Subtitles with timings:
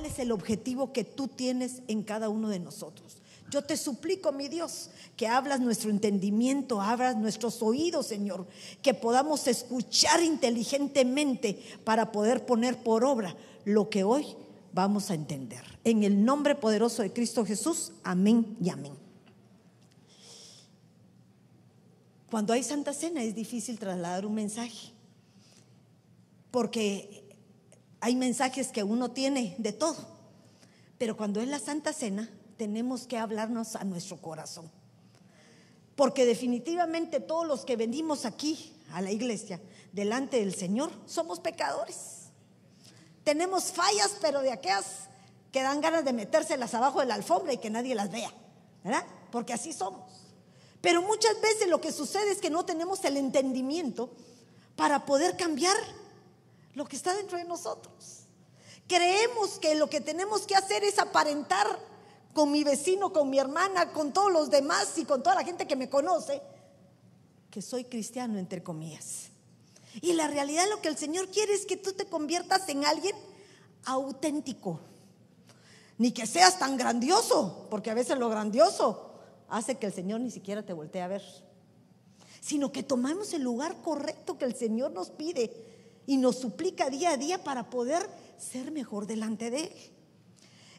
[0.00, 3.18] cuál es el objetivo que tú tienes en cada uno de nosotros.
[3.50, 8.46] Yo te suplico, mi Dios, que hablas nuestro entendimiento, abras nuestros oídos, Señor,
[8.80, 13.36] que podamos escuchar inteligentemente para poder poner por obra
[13.66, 14.24] lo que hoy
[14.72, 15.62] vamos a entender.
[15.84, 18.94] En el nombre poderoso de Cristo Jesús, amén y amén.
[22.30, 24.92] Cuando hay Santa Cena es difícil trasladar un mensaje,
[26.50, 27.29] porque
[28.00, 29.96] hay mensajes que uno tiene de todo,
[30.98, 34.70] pero cuando es la Santa Cena tenemos que hablarnos a nuestro corazón.
[35.96, 39.60] Porque definitivamente todos los que venimos aquí a la iglesia
[39.92, 42.30] delante del Señor somos pecadores.
[43.24, 45.08] Tenemos fallas, pero de aquellas
[45.52, 48.32] que dan ganas de metérselas abajo de la alfombra y que nadie las vea,
[48.82, 49.04] ¿verdad?
[49.30, 50.10] Porque así somos.
[50.80, 54.10] Pero muchas veces lo que sucede es que no tenemos el entendimiento
[54.76, 55.76] para poder cambiar
[56.74, 58.26] lo que está dentro de nosotros.
[58.86, 61.66] Creemos que lo que tenemos que hacer es aparentar
[62.32, 65.66] con mi vecino, con mi hermana, con todos los demás y con toda la gente
[65.66, 66.42] que me conoce,
[67.50, 69.30] que soy cristiano, entre comillas.
[70.00, 73.16] Y la realidad lo que el Señor quiere es que tú te conviertas en alguien
[73.84, 74.80] auténtico.
[75.98, 79.12] Ni que seas tan grandioso, porque a veces lo grandioso
[79.48, 81.22] hace que el Señor ni siquiera te voltee a ver.
[82.40, 85.69] Sino que tomamos el lugar correcto que el Señor nos pide
[86.06, 89.92] y nos suplica día a día para poder ser mejor delante de Él.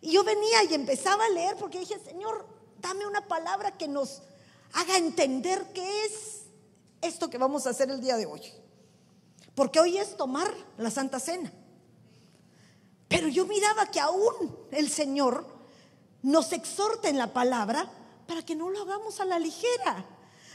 [0.02, 2.45] Y yo venía y empezaba a leer porque dije, Señor,
[2.81, 4.23] dame una palabra que nos
[4.73, 6.41] haga entender qué es
[7.02, 8.41] esto que vamos a hacer el día de hoy.
[9.53, 11.52] Porque hoy es tomar la Santa Cena.
[13.08, 15.45] Pero yo miraba que aún el Señor
[16.22, 17.91] nos exhorta en la palabra
[18.28, 20.06] para que no lo hagamos a la ligera.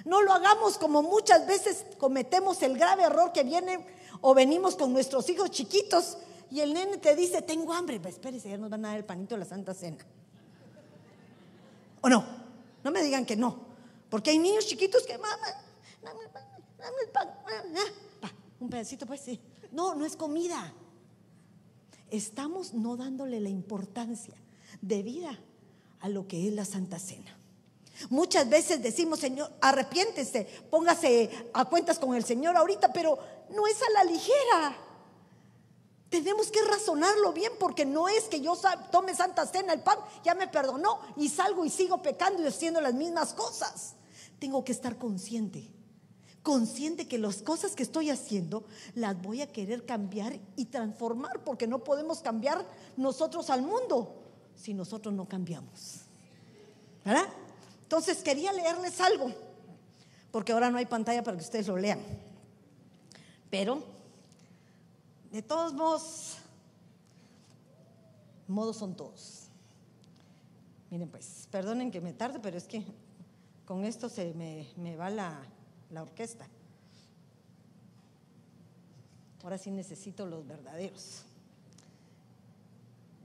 [0.04, 3.86] No lo hagamos como muchas veces cometemos el grave error que viene
[4.20, 6.18] o venimos con nuestros hijos chiquitos
[6.50, 9.04] y el nene te dice, tengo hambre, pues espérese, ya nos van a dar el
[9.04, 10.04] panito de la Santa Cena.
[12.00, 12.24] ¿O no?
[12.84, 13.58] No me digan que no,
[14.08, 15.36] porque hay niños chiquitos que, mamá,
[16.02, 17.28] dame, el pan,
[18.60, 19.40] un pedacito, pues sí.
[19.72, 20.72] No, no es comida.
[22.10, 24.34] Estamos no dándole la importancia
[24.80, 25.38] debida
[26.00, 27.35] a lo que es la Santa Cena.
[28.10, 33.18] Muchas veces decimos, Señor, arrepiéntese, póngase a cuentas con el Señor ahorita, pero
[33.50, 34.76] no es a la ligera.
[36.10, 38.56] Tenemos que razonarlo bien porque no es que yo
[38.92, 42.80] tome Santa Cena, el pan, ya me perdonó y salgo y sigo pecando y haciendo
[42.80, 43.94] las mismas cosas.
[44.38, 45.72] Tengo que estar consciente,
[46.42, 48.64] consciente que las cosas que estoy haciendo
[48.94, 52.64] las voy a querer cambiar y transformar porque no podemos cambiar
[52.96, 54.22] nosotros al mundo
[54.54, 56.02] si nosotros no cambiamos.
[57.04, 57.26] ¿Verdad?
[57.86, 59.32] Entonces quería leerles algo,
[60.32, 62.00] porque ahora no hay pantalla para que ustedes lo lean.
[63.48, 63.80] Pero
[65.30, 66.38] de todos modos,
[68.48, 69.44] modos son todos.
[70.90, 72.84] Miren pues, perdonen que me tarde, pero es que
[73.64, 75.40] con esto se me, va la,
[75.90, 76.44] la orquesta.
[79.44, 81.22] Ahora sí necesito los verdaderos.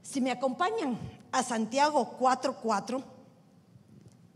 [0.04, 0.96] Si me acompañan
[1.32, 3.02] a Santiago 4:4,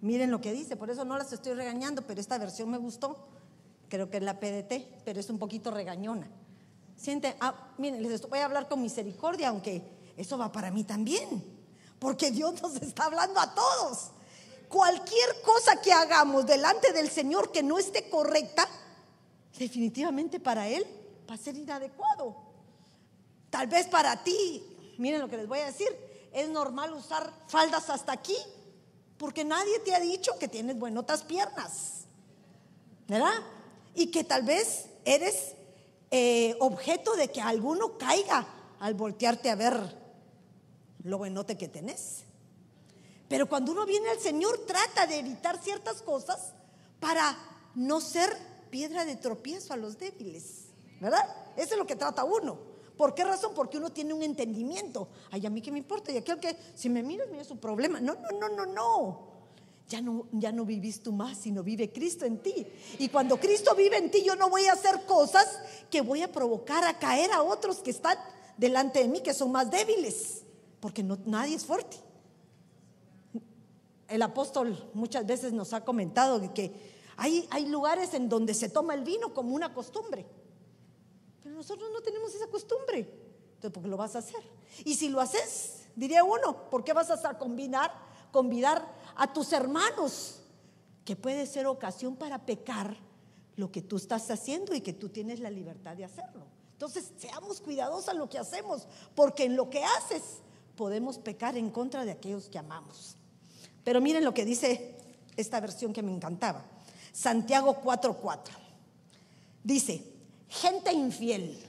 [0.00, 3.28] miren lo que dice, por eso no las estoy regañando, pero esta versión me gustó.
[3.88, 6.28] Creo que es la PDT, pero es un poquito regañona.
[6.96, 9.82] Siente, ah, miren, les voy a hablar con misericordia, aunque
[10.16, 11.44] eso va para mí también,
[11.98, 14.10] porque Dios nos está hablando a todos.
[14.68, 18.66] Cualquier cosa que hagamos delante del Señor que no esté correcta,
[19.58, 20.84] definitivamente para Él
[21.28, 22.36] va a ser inadecuado.
[23.50, 24.62] Tal vez para ti,
[24.98, 25.88] miren lo que les voy a decir,
[26.32, 28.36] es normal usar faldas hasta aquí,
[29.18, 32.04] porque nadie te ha dicho que tienes buenotas piernas,
[33.08, 33.34] ¿verdad?
[33.94, 35.54] Y que tal vez eres
[36.10, 38.46] eh, objeto de que alguno caiga
[38.80, 39.78] al voltearte a ver
[41.02, 42.24] lo buenote que tenés.
[43.28, 46.52] Pero cuando uno viene al Señor, trata de evitar ciertas cosas
[47.00, 47.36] para
[47.74, 48.36] no ser
[48.70, 50.66] piedra de tropiezo a los débiles.
[51.00, 51.24] ¿Verdad?
[51.56, 52.58] Eso es lo que trata uno.
[52.96, 53.52] ¿Por qué razón?
[53.54, 55.08] Porque uno tiene un entendimiento.
[55.30, 56.12] Ay, a mí qué me importa.
[56.12, 58.00] Y aquel que, si me miras, mira su problema.
[58.00, 59.36] No, no, no, no, no
[59.88, 62.66] ya no, ya no vivís tú más, sino vive Cristo en ti.
[62.98, 65.60] Y cuando Cristo vive en ti, yo no voy a hacer cosas
[65.90, 68.18] que voy a provocar a caer a otros que están
[68.56, 70.42] delante de mí, que son más débiles,
[70.80, 71.98] porque no, nadie es fuerte.
[74.08, 76.72] El apóstol muchas veces nos ha comentado que
[77.16, 80.26] hay, hay lugares en donde se toma el vino como una costumbre,
[81.56, 82.98] nosotros no tenemos esa costumbre.
[83.54, 84.42] Entonces, ¿por qué lo vas a hacer?
[84.84, 87.92] Y si lo haces, diría uno, ¿por qué vas a combinar,
[88.30, 88.86] convidar
[89.16, 90.42] a tus hermanos,
[91.04, 92.96] que puede ser ocasión para pecar
[93.56, 96.46] lo que tú estás haciendo y que tú tienes la libertad de hacerlo.
[96.72, 100.22] Entonces, seamos cuidadosos en lo que hacemos, porque en lo que haces
[100.76, 103.16] podemos pecar en contra de aquellos que amamos.
[103.82, 104.94] Pero miren lo que dice
[105.36, 106.64] esta versión que me encantaba.
[107.12, 108.52] Santiago 4:4.
[109.64, 110.15] Dice,
[110.48, 111.64] gente infiel,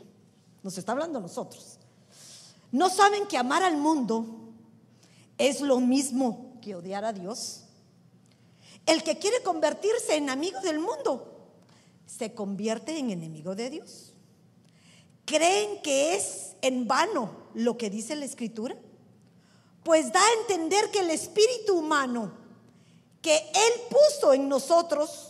[0.63, 1.77] nos está hablando nosotros,
[2.71, 4.25] ¿no saben que amar al mundo
[5.37, 7.63] es lo mismo que odiar a Dios?
[8.85, 11.33] El que quiere convertirse en amigo del mundo
[12.05, 14.13] se convierte en enemigo de Dios.
[15.25, 18.77] ¿Creen que es en vano lo que dice la escritura?
[19.83, 22.31] Pues da a entender que el espíritu humano
[23.21, 25.26] que Él puso en nosotros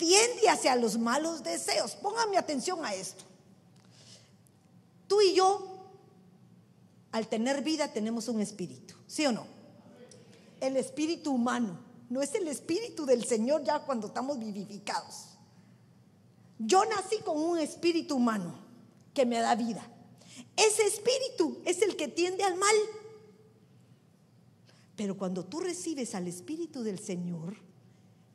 [0.00, 1.94] tiende hacia los malos deseos.
[1.94, 3.22] Póngame atención a esto.
[5.06, 5.78] Tú y yo,
[7.12, 9.46] al tener vida, tenemos un espíritu, ¿sí o no?
[10.60, 15.26] El espíritu humano, no es el espíritu del Señor ya cuando estamos vivificados.
[16.58, 18.58] Yo nací con un espíritu humano
[19.12, 19.86] que me da vida.
[20.56, 22.76] Ese espíritu es el que tiende al mal.
[24.96, 27.56] Pero cuando tú recibes al espíritu del Señor,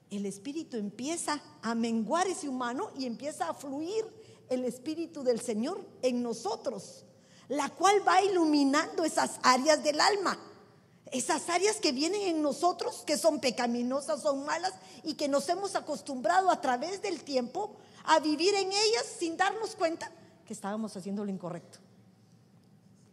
[0.10, 4.06] el espíritu empieza a menguar ese humano y empieza a fluir
[4.50, 7.06] el espíritu del Señor en nosotros,
[7.50, 10.38] la cual va iluminando esas áreas del alma.
[11.12, 14.74] Esas áreas que vienen en nosotros, que son pecaminosas, son malas
[15.04, 19.76] y que nos hemos acostumbrado a través del tiempo a vivir en ellas sin darnos
[19.76, 20.12] cuenta
[20.46, 21.80] que estábamos haciendo lo incorrecto.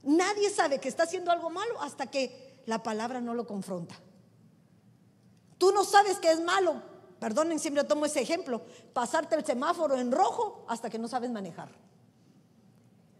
[0.03, 3.95] Nadie sabe que está haciendo algo malo hasta que la palabra no lo confronta.
[5.63, 6.83] Tú no sabes que es malo,
[7.21, 8.63] perdonen, siempre tomo ese ejemplo,
[8.93, 11.71] pasarte el semáforo en rojo hasta que no sabes manejar.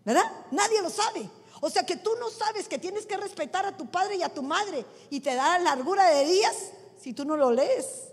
[0.05, 0.25] ¿Verdad?
[0.51, 1.31] Nadie lo sabe.
[1.61, 4.35] O sea que tú no sabes que tienes que respetar a tu padre y a
[4.35, 8.09] tu madre y te da largura de días si tú no lo lees.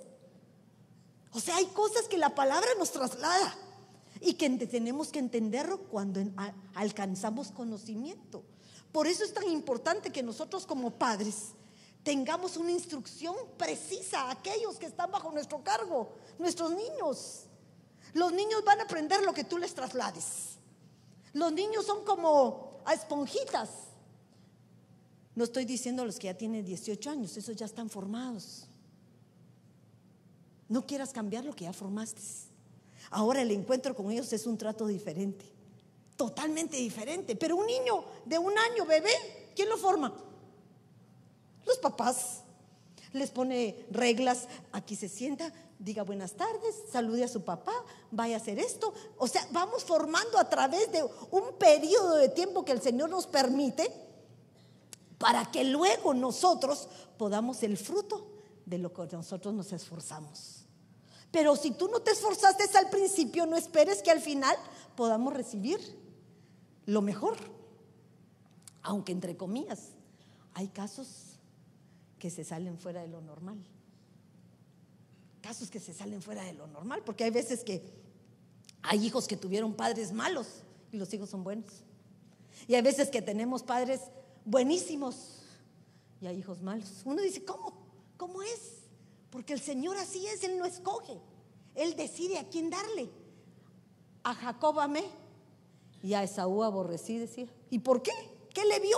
[1.31, 3.55] O sea, hay cosas que la palabra nos traslada
[4.21, 6.21] y que tenemos que entenderlo cuando
[6.75, 8.43] alcanzamos conocimiento.
[8.91, 11.55] Por eso es tan importante que nosotros como padres
[12.03, 17.45] tengamos una instrucción precisa a aquellos que están bajo nuestro cargo, nuestros niños.
[18.13, 20.57] Los niños van a aprender lo que tú les traslades.
[21.33, 23.69] Los niños son como a esponjitas.
[25.35, 28.67] No estoy diciendo los que ya tienen 18 años, esos ya están formados.
[30.67, 32.21] No quieras cambiar lo que ya formaste.
[33.11, 35.45] Ahora el encuentro con ellos es un trato diferente,
[36.15, 37.35] totalmente diferente.
[37.35, 40.13] Pero un niño de un año, bebé, ¿quién lo forma?
[41.69, 42.41] Los papás.
[43.13, 47.73] Les pone reglas, aquí se sienta, diga buenas tardes, salude a su papá,
[48.11, 48.93] vaya a hacer esto.
[49.17, 53.25] O sea, vamos formando a través de un periodo de tiempo que el Señor nos
[53.27, 53.91] permite
[55.17, 56.87] para que luego nosotros
[57.17, 58.27] podamos el fruto
[58.65, 60.65] de lo que nosotros nos esforzamos.
[61.31, 64.55] Pero si tú no te esforzaste al principio, no esperes que al final
[64.95, 65.79] podamos recibir
[66.85, 67.37] lo mejor.
[68.81, 69.79] Aunque entre comillas,
[70.53, 71.28] hay casos
[72.19, 73.57] que se salen fuera de lo normal.
[75.41, 77.81] Casos que se salen fuera de lo normal, porque hay veces que
[78.81, 81.83] hay hijos que tuvieron padres malos y los hijos son buenos.
[82.67, 84.01] Y hay veces que tenemos padres
[84.45, 85.39] buenísimos
[86.21, 87.01] y hay hijos malos.
[87.05, 87.73] Uno dice, ¿cómo?
[88.17, 88.79] ¿Cómo es?
[89.29, 91.19] Porque el Señor así es, Él no escoge.
[91.75, 93.09] Él decide a quién darle.
[94.23, 95.03] A Jacob amé
[96.03, 97.47] y a Esaú aborrecí, decía.
[97.69, 98.11] ¿Y por qué?
[98.53, 98.97] ¿Qué le vio?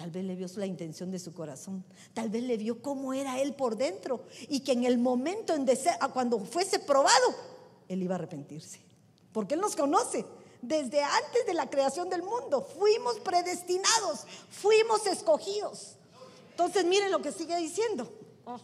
[0.00, 1.84] Tal vez le vio la intención de su corazón.
[2.14, 4.24] Tal vez le vio cómo era él por dentro.
[4.48, 5.66] Y que en el momento en
[6.14, 7.34] cuando fuese probado,
[7.86, 8.80] él iba a arrepentirse.
[9.30, 10.24] Porque él nos conoce.
[10.62, 12.66] Desde antes de la creación del mundo.
[12.78, 14.24] Fuimos predestinados.
[14.48, 15.96] Fuimos escogidos.
[16.52, 18.10] Entonces miren lo que sigue diciendo.
[18.46, 18.58] Oh,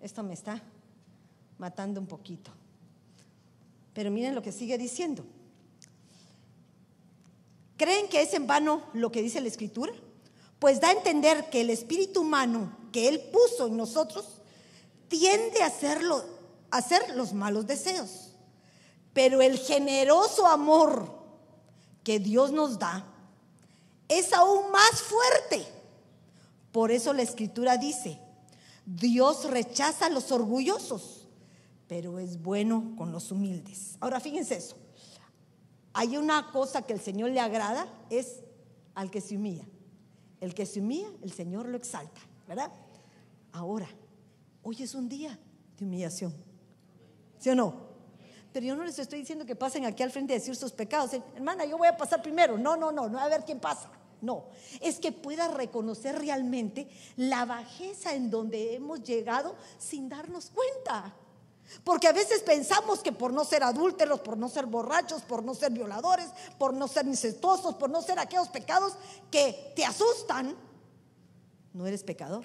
[0.00, 0.60] esto me está
[1.58, 2.50] matando un poquito.
[3.94, 5.24] Pero miren lo que sigue diciendo.
[7.76, 9.92] ¿Creen que es en vano lo que dice la escritura?
[10.58, 14.26] Pues da a entender que el espíritu humano que Él puso en nosotros
[15.08, 15.66] tiende a,
[16.70, 18.32] hacer los malos deseos.
[19.12, 21.10] Pero el generoso amor
[22.04, 23.04] que Dios nos da
[24.08, 25.66] es aún más fuerte.
[26.72, 28.18] Por eso la escritura dice,
[28.84, 31.26] Dios rechaza a los orgullosos,
[31.88, 33.96] pero es bueno con los humildes.
[34.00, 34.76] Ahora fíjense eso.
[35.92, 38.40] Hay una cosa que el Señor le agrada, es
[38.94, 39.64] al que se humilla.
[40.40, 42.70] El que se humilla, el Señor lo exalta, ¿verdad?
[43.52, 43.88] Ahora,
[44.62, 45.38] hoy es un día
[45.78, 46.34] de humillación.
[47.38, 47.86] ¿Sí o no?
[48.52, 51.12] Pero yo no les estoy diciendo que pasen aquí al frente a decir sus pecados.
[51.34, 52.56] Hermana, yo voy a pasar primero.
[52.56, 53.90] No, no, no, no a ver quién pasa.
[54.22, 54.46] No,
[54.80, 61.14] es que pueda reconocer realmente la bajeza en donde hemos llegado sin darnos cuenta.
[61.84, 65.54] Porque a veces pensamos que por no ser adúlteros, por no ser borrachos, por no
[65.54, 68.94] ser violadores, por no ser incestuosos, por no ser aquellos pecados
[69.30, 70.56] que te asustan,
[71.72, 72.44] no eres pecador.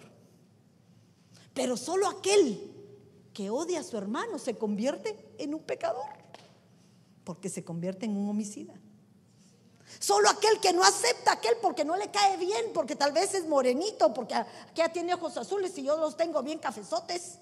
[1.53, 2.71] Pero solo aquel
[3.33, 6.05] que odia a su hermano se convierte en un pecador,
[7.23, 8.73] porque se convierte en un homicida.
[9.99, 13.33] Solo aquel que no acepta a aquel porque no le cae bien, porque tal vez
[13.33, 14.35] es morenito, porque
[14.73, 17.39] ya tiene ojos azules y yo los tengo bien cafezotes,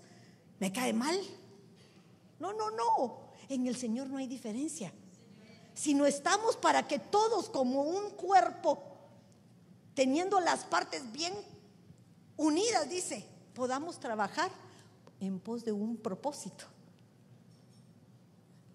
[0.59, 1.19] me cae mal.
[2.39, 3.29] No, no, no.
[3.49, 4.93] En el Señor no hay diferencia.
[5.73, 8.83] Si no estamos para que todos como un cuerpo,
[9.93, 11.33] teniendo las partes bien
[12.37, 14.51] unidas, dice, podamos trabajar
[15.19, 16.65] en pos de un propósito.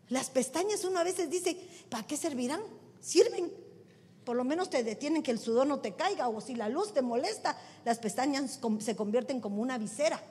[0.08, 1.56] Las pestañas uno a veces dice,
[1.88, 2.60] ¿para qué servirán?
[3.00, 3.52] Sirven.
[4.24, 6.92] Por lo menos te detienen que el sudor no te caiga o si la luz
[6.94, 10.22] te molesta, las pestañas se convierten como una visera.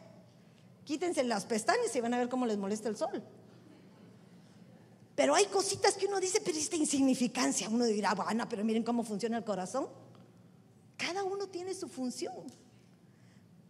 [0.85, 3.23] Quítense las pestañas y van a ver cómo les molesta el sol.
[5.15, 7.69] Pero hay cositas que uno dice, pero esta insignificancia.
[7.69, 9.87] Uno dirá, bueno, pero miren cómo funciona el corazón.
[10.97, 12.33] Cada uno tiene su función.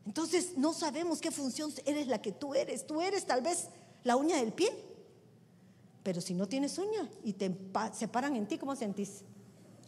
[0.06, 2.88] Entonces no sabemos qué función eres la que tú eres.
[2.88, 3.68] Tú eres tal vez
[4.04, 4.72] la uña del pie.
[6.02, 7.56] Pero si no tienes uña y te
[7.94, 9.22] separan en ti, ¿cómo sentís?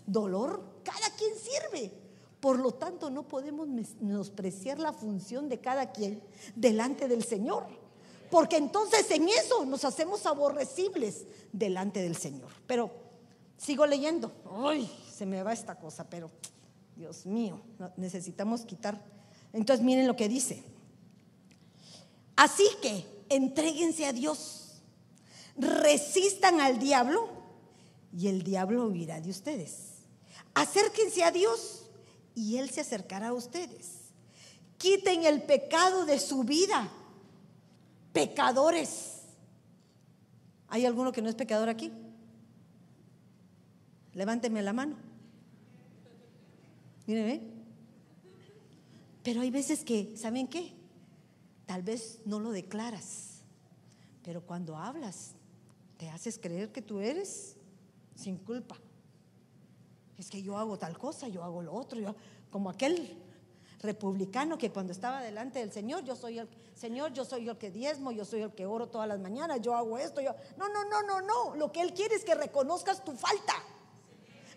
[0.05, 0.81] Dolor.
[0.83, 2.04] Cada quien sirve.
[2.39, 6.21] Por lo tanto, no podemos menospreciar la función de cada quien
[6.55, 7.65] delante del Señor.
[8.29, 12.51] Porque entonces en eso nos hacemos aborrecibles delante del Señor.
[12.67, 12.91] Pero
[13.57, 14.31] sigo leyendo.
[14.65, 16.29] Ay, se me va esta cosa, pero
[16.95, 17.61] Dios mío,
[17.97, 19.01] necesitamos quitar.
[19.53, 20.63] Entonces miren lo que dice.
[22.35, 24.81] Así que entréguense a Dios,
[25.57, 27.29] resistan al diablo
[28.17, 29.93] y el diablo huirá de ustedes.
[30.53, 31.84] Acérquense a Dios
[32.35, 34.01] y Él se acercará a ustedes.
[34.77, 36.91] Quiten el pecado de su vida.
[38.13, 39.21] Pecadores.
[40.67, 41.91] ¿Hay alguno que no es pecador aquí?
[44.13, 44.95] Levánteme la mano.
[47.07, 47.41] Míreme.
[49.23, 50.73] Pero hay veces que, ¿saben qué?
[51.65, 53.41] Tal vez no lo declaras,
[54.23, 55.31] pero cuando hablas,
[55.97, 57.55] te haces creer que tú eres
[58.15, 58.77] sin culpa.
[60.17, 62.15] Es que yo hago tal cosa, yo hago lo otro, yo,
[62.49, 63.17] como aquel
[63.81, 67.71] republicano que cuando estaba delante del Señor, yo soy el Señor, yo soy el que
[67.71, 70.83] diezmo, yo soy el que oro todas las mañanas, yo hago esto, yo No, no,
[70.85, 73.53] no, no, no, lo que él quiere es que reconozcas tu falta.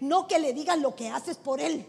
[0.00, 1.86] No que le digas lo que haces por él.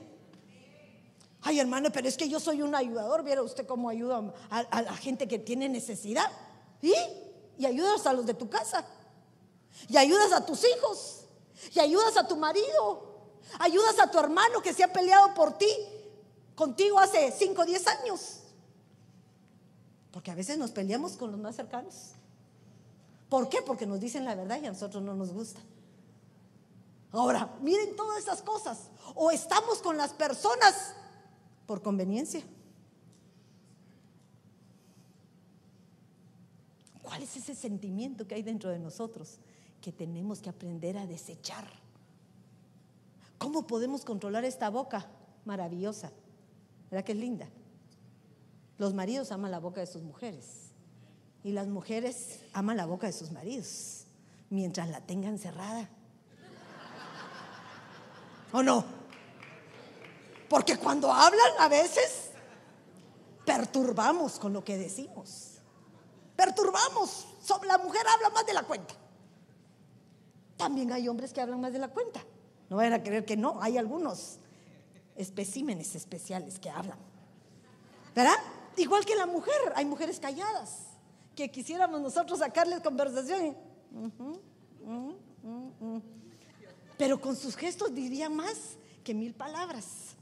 [1.41, 4.95] Ay, hermano, pero es que yo soy un ayudador, viera usted cómo ayuda a, la
[4.95, 6.29] gente que tiene necesidad.
[6.81, 6.93] ¿Y?
[7.57, 8.85] Y ayudas a los de tu casa.
[9.87, 11.25] Y ayudas a tus hijos.
[11.73, 13.08] Y ayudas a tu marido.
[13.57, 15.69] Ayudas a tu hermano que se ha peleado por ti,
[16.55, 18.39] contigo hace 5 o 10 años.
[20.11, 22.11] Porque a veces nos peleamos con los más cercanos.
[23.29, 23.61] ¿Por qué?
[23.61, 25.61] Porque nos dicen la verdad y a nosotros no nos gusta.
[27.11, 28.89] Ahora, miren todas esas cosas.
[29.15, 30.93] O estamos con las personas
[31.65, 32.43] por conveniencia.
[37.03, 39.39] ¿Cuál es ese sentimiento que hay dentro de nosotros
[39.81, 41.67] que tenemos que aprender a desechar?
[43.39, 45.07] ¿Cómo podemos controlar esta boca
[45.45, 46.11] maravillosa?
[46.91, 47.47] ¿Verdad que es linda?
[48.77, 50.71] Los maridos aman la boca de sus mujeres
[51.43, 54.05] y las mujeres aman la boca de sus maridos
[54.49, 55.89] mientras la tengan cerrada.
[58.51, 58.83] ¿O no?
[60.49, 62.31] Porque cuando hablan a veces
[63.45, 65.59] perturbamos con lo que decimos.
[66.35, 67.25] Perturbamos.
[67.65, 68.95] La mujer habla más de la cuenta.
[70.57, 72.21] También hay hombres que hablan más de la cuenta.
[72.69, 74.37] No vayan a creer que no, hay algunos
[75.15, 76.97] especímenes especiales que hablan.
[78.15, 78.35] ¿Verdad?
[78.77, 80.85] Igual que la mujer, hay mujeres calladas
[81.35, 83.57] que quisiéramos nosotros sacarles conversación.
[86.97, 90.15] Pero con sus gestos diría más que mil palabras.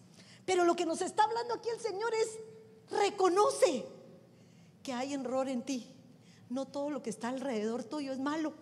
[0.45, 2.39] Pero lo que nos está hablando aquí el Señor es,
[2.89, 3.85] reconoce
[4.81, 5.93] que hay error en ti.
[6.49, 8.53] No todo lo que está alrededor tuyo es malo,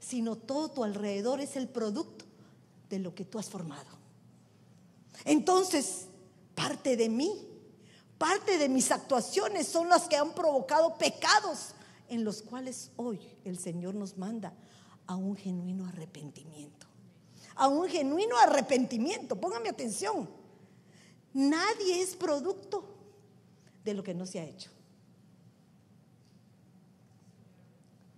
[0.00, 2.27] sino todo tu alrededor es el producto
[2.88, 3.98] de lo que tú has formado.
[5.24, 6.06] Entonces,
[6.54, 7.46] parte de mí,
[8.16, 11.74] parte de mis actuaciones son las que han provocado pecados
[12.08, 14.52] en los cuales hoy el Señor nos manda
[15.06, 16.86] a un genuino arrepentimiento.
[17.56, 19.36] A un genuino arrepentimiento.
[19.36, 20.28] Póngame atención.
[21.34, 22.94] Nadie es producto
[23.84, 24.70] de lo que no se ha hecho.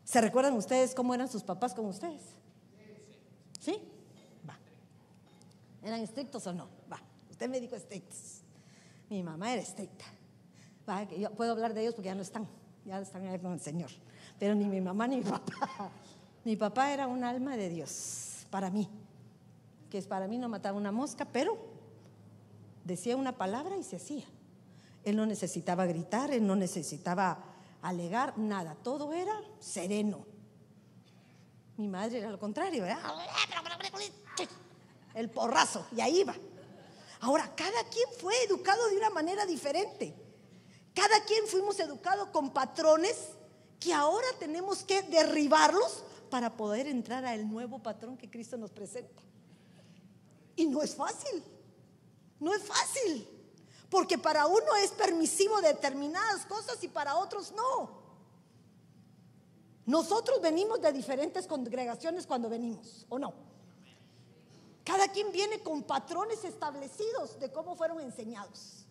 [0.05, 2.23] ¿Se recuerdan ustedes cómo eran sus papás con ustedes?
[3.61, 3.81] ¿Sí?
[5.83, 6.69] ¿Eran estrictos o no?
[6.93, 8.43] Va, usted me dijo estrictos.
[9.09, 10.05] Mi mamá era estricta.
[10.89, 12.47] Va, yo puedo hablar de ellos porque ya no están,
[12.85, 13.91] ya están ahí con el Señor.
[14.39, 15.91] Pero ni mi mamá ni mi papá.
[16.45, 18.89] Mi papá era un alma de Dios para mí.
[19.91, 21.59] Que es para mí no mataba una mosca, pero
[22.85, 24.25] decía una palabra y se hacía.
[25.05, 27.45] Él no necesitaba gritar, él no necesitaba
[27.83, 28.75] alegar, nada.
[28.75, 30.27] Todo era sereno.
[31.77, 32.85] Mi madre era lo contrario,
[35.15, 36.35] el porrazo, y ahí va.
[37.21, 40.15] Ahora, cada quien fue educado de una manera diferente.
[40.95, 43.17] Cada quien fuimos educados con patrones
[43.79, 49.23] que ahora tenemos que derribarlos para poder entrar al nuevo patrón que Cristo nos presenta.
[50.57, 51.43] Y no es fácil,
[52.39, 53.27] no es fácil,
[53.89, 58.01] porque para uno es permisivo determinadas cosas y para otros no.
[59.87, 63.50] Nosotros venimos de diferentes congregaciones cuando venimos, ¿o no?
[64.91, 68.85] Cada quien viene con patrones establecidos de cómo fueron enseñados.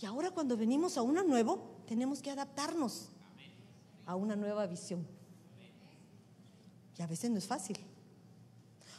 [0.00, 3.08] Y ahora cuando venimos a uno nuevo, tenemos que adaptarnos
[4.06, 5.04] a una nueva visión.
[6.96, 7.80] Y a veces no es fácil.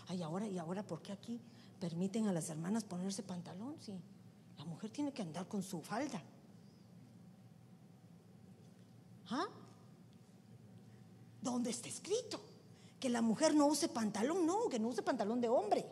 [0.10, 1.40] Ay, ahora, y ahora, ¿por qué aquí
[1.80, 3.78] permiten a las hermanas ponerse pantalón?
[3.80, 3.94] Si
[4.58, 6.22] la mujer tiene que andar con su falda.
[9.30, 9.48] ¿Ah?
[11.42, 12.51] ¿Dónde está escrito?
[13.02, 15.84] Que la mujer no use pantalón, no, que no use pantalón de hombre,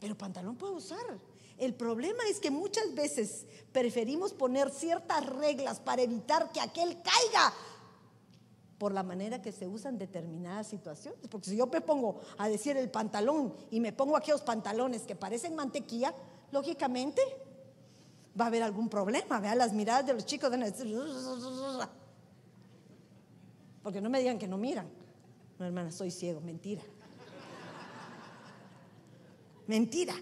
[0.00, 1.20] pero pantalón puede usar.
[1.58, 7.52] El problema es que muchas veces preferimos poner ciertas reglas para evitar que aquel caiga
[8.78, 11.20] por la manera que se usan determinadas situaciones.
[11.30, 15.16] Porque si yo me pongo a decir el pantalón y me pongo aquellos pantalones que
[15.16, 16.14] parecen mantequilla,
[16.50, 17.20] lógicamente
[18.38, 19.38] va a haber algún problema.
[19.38, 20.96] Vean las miradas de los chicos decir,
[23.82, 24.95] porque no me digan que no miran.
[25.58, 26.82] No, hermana, soy ciego, mentira.
[29.66, 30.14] Mentira.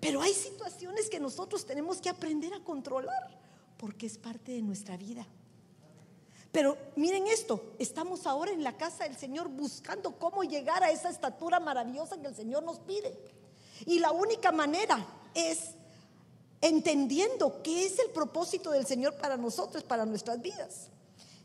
[0.00, 3.40] Pero hay situaciones que nosotros tenemos que aprender a controlar
[3.78, 5.26] porque es parte de nuestra vida.
[6.52, 11.08] Pero miren esto, estamos ahora en la casa del Señor buscando cómo llegar a esa
[11.08, 13.18] estatura maravillosa que el Señor nos pide.
[13.86, 15.70] Y la única manera es
[16.60, 20.88] entendiendo qué es el propósito del Señor para nosotros, para nuestras vidas.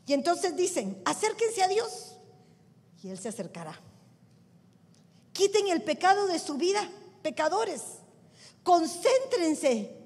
[0.06, 2.09] Y entonces dicen, acérquense a Dios
[3.02, 3.78] y Él se acercará.
[5.32, 6.88] Quiten el pecado de su vida,
[7.22, 7.82] pecadores.
[8.62, 9.96] Concéntrense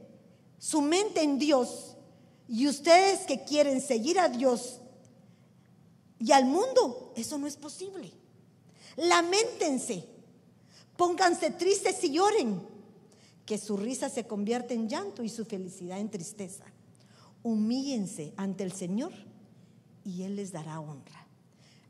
[0.58, 1.96] su mente en Dios
[2.48, 4.80] y ustedes que quieren seguir a Dios
[6.18, 8.10] y al mundo, eso no es posible.
[8.96, 10.08] Lamentense,
[10.96, 12.62] pónganse tristes y lloren,
[13.44, 16.64] que su risa se convierte en llanto y su felicidad en tristeza.
[17.42, 19.12] Humíllense ante el Señor
[20.02, 21.23] y Él les dará honra.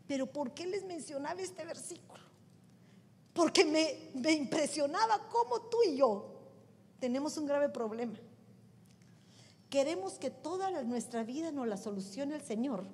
[0.07, 2.23] Pero ¿por qué les mencionaba este versículo?
[3.33, 6.31] Porque me, impresionaba cómo tú y yo
[7.01, 8.15] tenemos un grave problema.
[9.69, 12.85] Queremos que toda nuestra vida nos la solucione el Señor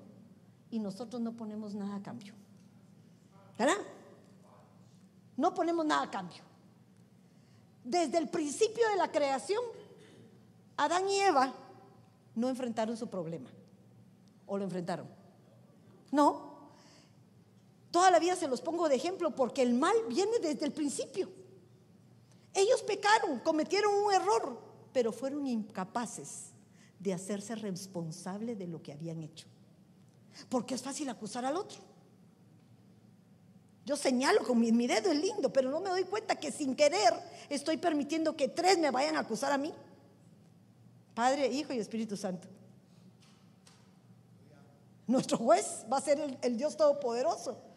[0.70, 2.32] y nosotros no ponemos nada a cambio.
[3.58, 3.76] ¿Verdad?
[5.36, 6.42] No ponemos nada a cambio.
[7.84, 9.62] Desde el principio de la creación,
[10.76, 11.52] Adán y Eva
[12.34, 13.50] no enfrentaron su problema.
[14.46, 15.06] ¿O lo enfrentaron?
[16.10, 16.49] No.
[17.90, 21.28] Toda la vida se los pongo de ejemplo porque el mal viene desde el principio.
[22.54, 24.60] Ellos pecaron, cometieron un error,
[24.92, 26.50] pero fueron incapaces
[26.98, 29.46] de hacerse responsable de lo que habían hecho.
[30.48, 31.78] Porque es fácil acusar al otro.
[33.84, 37.14] Yo señalo con mi, dedo, es lindo, pero no me doy cuenta que sin querer
[37.48, 39.72] estoy permitiendo que tres me vayan a acusar a mí.
[41.14, 42.46] Padre, Hijo y Espíritu Santo.
[45.06, 47.69] Nuestro juez va a ser el Dios Todopoderoso.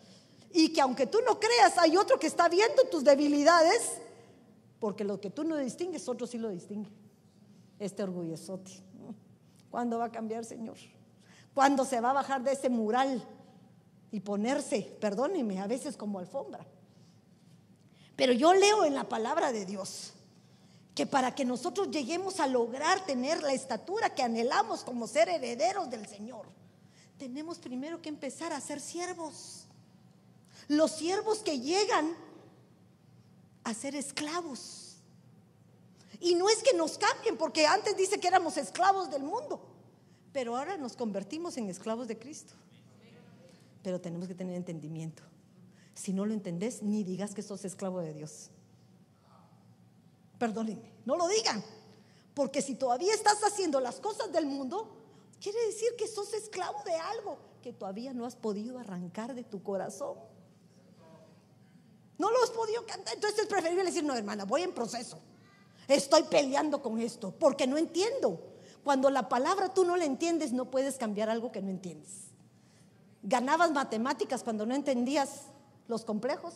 [0.53, 3.93] Y que aunque tú no creas, hay otro que está viendo tus debilidades,
[4.79, 6.89] porque lo que tú no distingues, otro sí lo distingue.
[7.79, 8.71] Este orgullosote.
[9.71, 10.77] ¿Cuándo va a cambiar, Señor?
[11.55, 13.23] ¿Cuándo se va a bajar de ese mural
[14.11, 16.65] y ponerse, perdóneme, a veces como alfombra?
[18.15, 20.13] Pero yo leo en la palabra de Dios
[20.93, 25.89] que para que nosotros lleguemos a lograr tener la estatura que anhelamos como ser herederos
[25.89, 26.45] del Señor,
[27.17, 29.62] tenemos primero que empezar a ser siervos.
[30.67, 32.15] Los siervos que llegan
[33.63, 34.97] a ser esclavos.
[36.19, 39.61] Y no es que nos cambien, porque antes dice que éramos esclavos del mundo,
[40.31, 42.53] pero ahora nos convertimos en esclavos de Cristo.
[43.81, 45.23] Pero tenemos que tener entendimiento.
[45.93, 48.49] Si no lo entendés, ni digas que sos esclavo de Dios.
[50.39, 51.63] Perdónenme, no lo digan.
[52.33, 54.95] Porque si todavía estás haciendo las cosas del mundo,
[55.39, 59.61] quiere decir que sos esclavo de algo que todavía no has podido arrancar de tu
[59.61, 60.17] corazón.
[62.23, 63.13] No lo has podido cantar.
[63.15, 65.19] Entonces es preferible decir, no, hermana, voy en proceso.
[65.89, 68.39] Estoy peleando con esto porque no entiendo.
[68.81, 72.29] Cuando la palabra tú no la entiendes, no puedes cambiar algo que no entiendes.
[73.23, 75.47] ganabas matemáticas cuando no entendías
[75.89, 76.53] los complejos.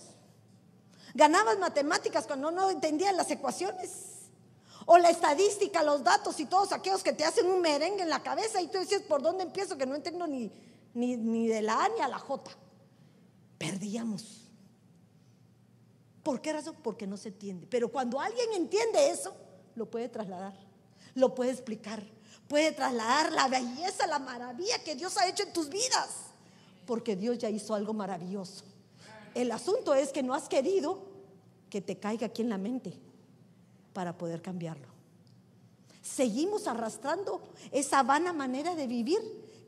[1.13, 4.29] Ganabas matemáticas cuando no entendías las ecuaciones.
[4.85, 8.23] O la estadística, los datos y todos aquellos que te hacen un merengue en la
[8.23, 9.77] cabeza y tú dices, ¿por dónde empiezo?
[9.77, 10.49] Que no entiendo ni,
[10.93, 12.51] ni, ni de la A ni a la J.
[13.57, 14.46] Perdíamos.
[16.27, 16.75] ¿Por qué razón?
[16.83, 17.67] Porque no se entiende.
[17.69, 19.33] Pero cuando alguien entiende eso,
[19.75, 20.53] lo puede trasladar,
[21.15, 22.03] lo puede explicar,
[22.49, 26.33] puede trasladar la belleza, la maravilla que Dios ha hecho en tus vidas.
[26.85, 28.65] Porque Dios ya hizo algo maravilloso.
[29.35, 30.99] El asunto es que no has querido
[31.69, 32.99] que te caiga aquí en la mente
[33.93, 34.89] para poder cambiarlo.
[36.01, 39.21] Seguimos arrastrando esa vana manera de vivir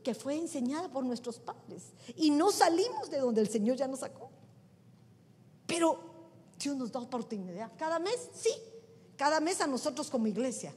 [0.04, 4.02] que fue enseñada por nuestros padres y no salimos de donde el Señor ya nos
[4.02, 4.30] sacó.
[5.66, 6.09] Pero
[6.60, 7.72] Dios nos da oportunidad.
[7.78, 8.52] Cada mes, sí,
[9.16, 10.74] cada mes a nosotros como iglesia.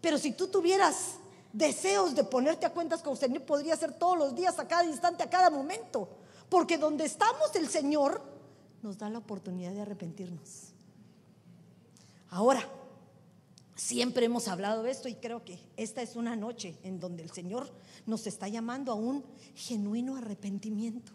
[0.00, 1.16] Pero si tú tuvieras
[1.52, 4.84] deseos de ponerte a cuentas con el Señor, podría ser todos los días, a cada
[4.84, 6.08] instante, a cada momento.
[6.48, 8.22] Porque donde estamos el Señor
[8.82, 10.72] nos da la oportunidad de arrepentirnos.
[12.30, 12.66] Ahora,
[13.74, 17.30] siempre hemos hablado de esto y creo que esta es una noche en donde el
[17.30, 17.70] Señor
[18.06, 21.12] nos está llamando a un genuino arrepentimiento.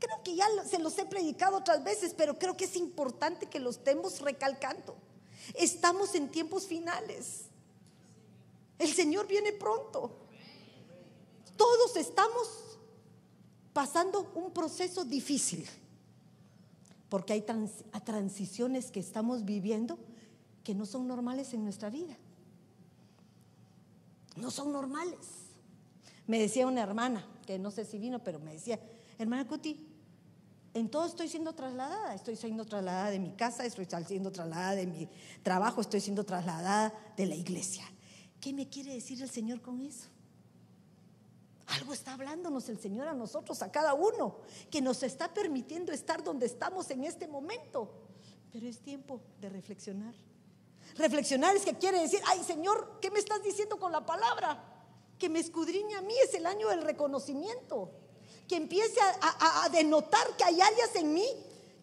[0.00, 3.60] Creo que ya se los he predicado otras veces, pero creo que es importante que
[3.60, 4.96] lo estemos recalcando.
[5.54, 7.44] Estamos en tiempos finales.
[8.78, 10.16] El Señor viene pronto.
[11.56, 12.48] Todos estamos
[13.74, 15.68] pasando un proceso difícil,
[17.10, 17.44] porque hay
[18.04, 19.98] transiciones que estamos viviendo
[20.64, 22.16] que no son normales en nuestra vida.
[24.36, 25.18] No son normales.
[26.26, 28.80] Me decía una hermana, que no sé si vino, pero me decía,
[29.18, 29.89] hermana Cuti,
[30.74, 32.14] en todo estoy siendo trasladada.
[32.14, 35.08] Estoy siendo trasladada de mi casa, estoy siendo trasladada de mi
[35.42, 37.84] trabajo, estoy siendo trasladada de la iglesia.
[38.40, 40.06] ¿Qué me quiere decir el Señor con eso?
[41.66, 44.38] Algo está hablándonos el Señor a nosotros, a cada uno,
[44.70, 47.92] que nos está permitiendo estar donde estamos en este momento.
[48.52, 50.14] Pero es tiempo de reflexionar.
[50.96, 54.64] Reflexionar es que quiere decir, ay Señor, ¿qué me estás diciendo con la palabra?
[55.18, 57.92] Que me escudriña a mí, es el año del reconocimiento
[58.50, 61.24] que empiece a, denotar que hay áreas en mí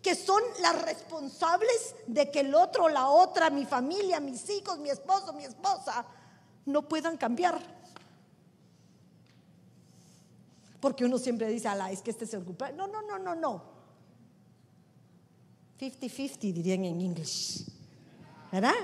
[0.02, 4.90] que son las responsables de que el otro, la otra, mi familia, mis hijos, mi
[4.90, 6.06] esposo, mi esposa,
[6.66, 7.58] no puedan cambiar.
[10.82, 12.70] Porque uno siempre dice, ala, es que este se ocupa.
[12.74, 13.64] No, no, no, no, no.
[15.80, 17.64] 50-50 dirían en inglés.
[18.52, 18.76] ¿Verdad?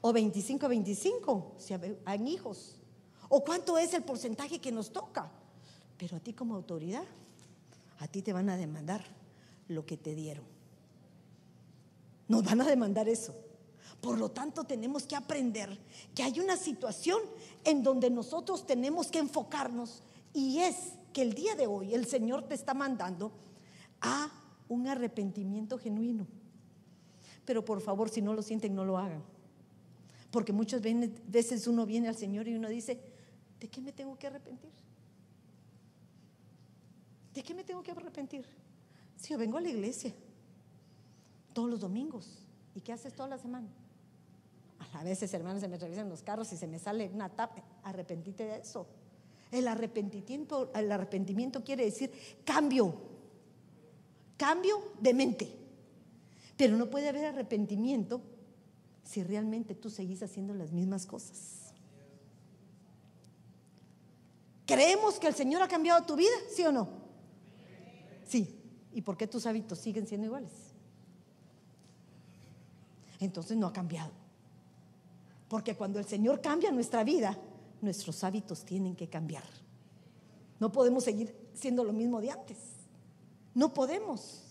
[0.00, 2.76] O 25-25, si hay hijos.
[3.28, 5.39] ¿O cuánto es el porcentaje que nos toca?
[6.00, 7.04] Pero a ti como autoridad,
[7.98, 9.04] a ti te van a demandar
[9.68, 10.46] lo que te dieron.
[12.26, 13.34] Nos van a demandar eso.
[14.00, 15.78] Por lo tanto, tenemos que aprender
[16.14, 17.20] que hay una situación
[17.64, 22.44] en donde nosotros tenemos que enfocarnos y es que el día de hoy el Señor
[22.44, 23.30] te está mandando
[24.00, 24.32] a
[24.70, 26.26] un arrepentimiento genuino.
[27.44, 29.22] Pero por favor, si no lo sienten, no lo hagan.
[30.30, 32.98] Porque muchas veces uno viene al Señor y uno dice,
[33.60, 34.70] ¿de qué me tengo que arrepentir?
[37.34, 38.44] ¿De qué me tengo que arrepentir?
[39.16, 40.12] Si yo vengo a la iglesia
[41.52, 42.38] todos los domingos,
[42.74, 43.68] ¿y qué haces toda la semana?
[44.94, 47.62] A veces, hermanos, se me revisan los carros y se me sale una tapa.
[47.84, 48.86] Arrepentite de eso.
[49.50, 52.10] El arrepentimiento, el arrepentimiento quiere decir
[52.44, 52.94] cambio,
[54.36, 55.56] cambio de mente.
[56.56, 58.20] Pero no puede haber arrepentimiento
[59.04, 61.72] si realmente tú seguís haciendo las mismas cosas.
[64.66, 66.34] ¿Creemos que el Señor ha cambiado tu vida?
[66.54, 66.88] ¿Sí o no?
[68.30, 68.56] Sí.
[68.92, 70.52] ¿Y por qué tus hábitos siguen siendo iguales?
[73.18, 74.12] Entonces no ha cambiado.
[75.48, 77.36] Porque cuando el Señor cambia nuestra vida,
[77.80, 79.42] nuestros hábitos tienen que cambiar.
[80.60, 82.56] No podemos seguir siendo lo mismo de antes.
[83.52, 84.44] No podemos.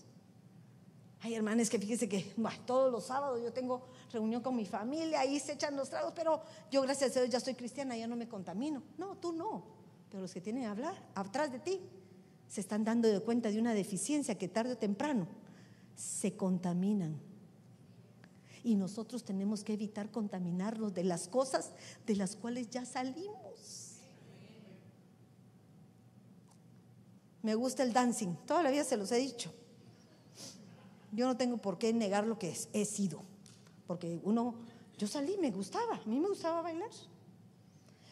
[1.22, 2.34] Hay hermanas que fíjense que
[2.66, 6.42] todos los sábados yo tengo reunión con mi familia, ahí se echan los tragos, pero
[6.70, 8.82] yo gracias a Dios ya soy cristiana, ya no me contamino.
[8.98, 9.62] No, tú no.
[10.10, 11.80] Pero los que tienen que hablar atrás de ti
[12.50, 15.28] se están dando de cuenta de una deficiencia que tarde o temprano
[15.94, 17.16] se contaminan.
[18.64, 21.70] Y nosotros tenemos que evitar contaminarnos de las cosas
[22.06, 24.00] de las cuales ya salimos.
[27.42, 29.54] Me gusta el dancing, toda la vida se los he dicho.
[31.12, 33.22] Yo no tengo por qué negar lo que he sido,
[33.86, 34.56] porque uno,
[34.98, 36.90] yo salí, me gustaba, a mí me gustaba bailar.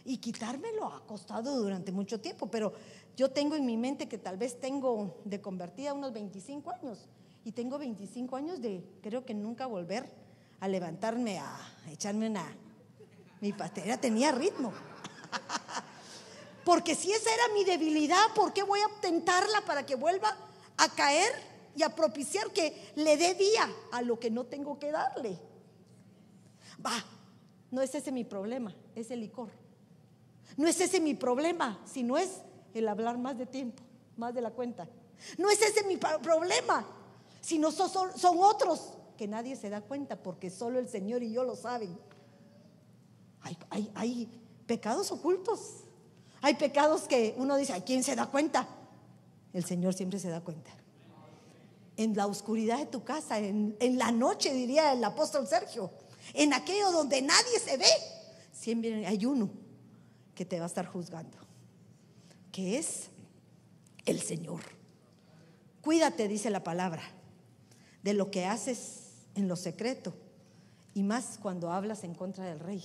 [0.05, 2.73] Y quitármelo ha costado durante mucho tiempo, pero
[3.19, 7.09] yo tengo en mi mente que tal vez tengo de convertida unos 25 años
[7.45, 10.09] y tengo 25 años de creo que nunca volver
[10.61, 11.59] a levantarme a
[11.91, 12.47] echarme una...
[13.41, 14.73] Mi pastera tenía ritmo.
[16.65, 20.37] Porque si esa era mi debilidad, ¿por qué voy a tentarla para que vuelva
[20.77, 21.33] a caer
[21.75, 25.41] y a propiciar que le dé día a lo que no tengo que darle?
[26.85, 27.05] Va,
[27.73, 29.51] no es ese mi problema, es el licor.
[30.57, 32.43] No es ese mi problema, sino es
[32.75, 33.83] el hablar más de tiempo,
[34.17, 34.89] más de la cuenta.
[35.37, 36.87] No es ese mi problema,
[37.41, 41.45] sino son, son otros que nadie se da cuenta porque solo el Señor y yo
[41.45, 41.99] lo saben.
[43.71, 44.29] Hay, hay,
[44.67, 45.85] pecados ocultos.
[46.41, 48.69] Hay pecados que uno dice, ¿a quién se da cuenta?
[49.53, 50.71] El Señor siempre se da cuenta.
[51.97, 55.91] En la oscuridad de tu casa, en, en la noche, diría el apóstol Sergio,
[56.35, 57.91] en aquello donde nadie se ve,
[58.53, 59.51] siempre hay uno
[60.35, 61.37] que te va a estar juzgando,
[62.59, 63.11] que es
[64.05, 64.63] el Señor.
[65.81, 67.05] Cuídate, dice la palabra,
[68.03, 70.13] de lo que haces en lo secreto
[70.93, 72.83] y más cuando hablas en contra del rey.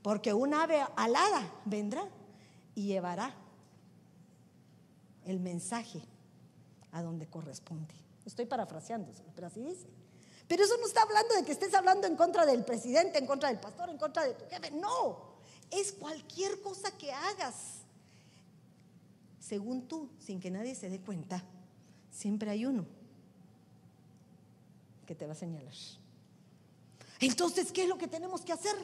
[0.00, 2.08] Porque un ave alada vendrá
[2.74, 3.34] y llevará
[5.26, 6.00] el mensaje
[6.92, 7.92] a donde corresponde.
[8.24, 9.86] Estoy parafraseando, pero así dice.
[10.46, 13.50] Pero eso no está hablando de que estés hablando en contra del presidente, en contra
[13.50, 14.70] del pastor, en contra de tu jefe.
[14.70, 15.34] No,
[15.70, 17.77] es cualquier cosa que hagas.
[19.48, 21.42] Según tú, sin que nadie se dé cuenta,
[22.10, 22.84] siempre hay uno
[25.06, 25.72] que te va a señalar.
[27.18, 28.76] Entonces, ¿qué es lo que tenemos que hacer?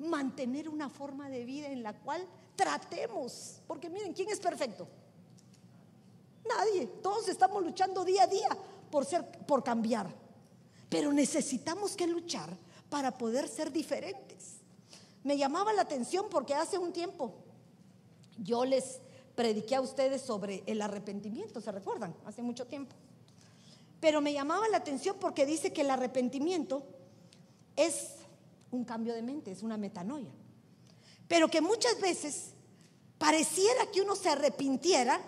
[0.00, 2.26] Mantener una forma de vida en la cual
[2.56, 3.60] tratemos.
[3.68, 4.88] Porque miren, ¿quién es perfecto?
[6.48, 6.88] Nadie.
[7.00, 8.48] Todos estamos luchando día a día
[8.90, 10.12] por ser por cambiar.
[10.88, 12.50] Pero necesitamos que luchar
[12.90, 14.56] para poder ser diferentes.
[15.22, 17.32] Me llamaba la atención porque hace un tiempo
[18.38, 19.03] yo les
[19.34, 22.14] prediqué a ustedes sobre el arrepentimiento, ¿se recuerdan?
[22.24, 22.94] Hace mucho tiempo.
[24.00, 26.84] Pero me llamaba la atención porque dice que el arrepentimiento
[27.76, 28.16] es
[28.70, 30.30] un cambio de mente, es una metanoia.
[31.26, 32.50] Pero que muchas veces
[33.18, 35.20] pareciera que uno se arrepintiera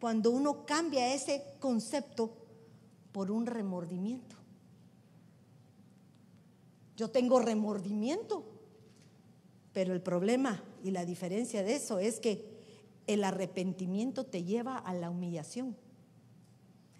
[0.00, 2.30] cuando uno cambia ese concepto
[3.12, 4.36] por un remordimiento.
[6.96, 8.44] Yo tengo remordimiento,
[9.72, 12.44] pero el problema y la diferencia de eso es que
[13.06, 15.74] el arrepentimiento te lleva a la humillación.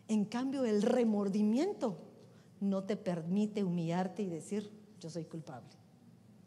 [0.08, 1.98] En cambio, el remordimiento
[2.60, 5.68] no te permite humillarte y decir, yo soy culpable.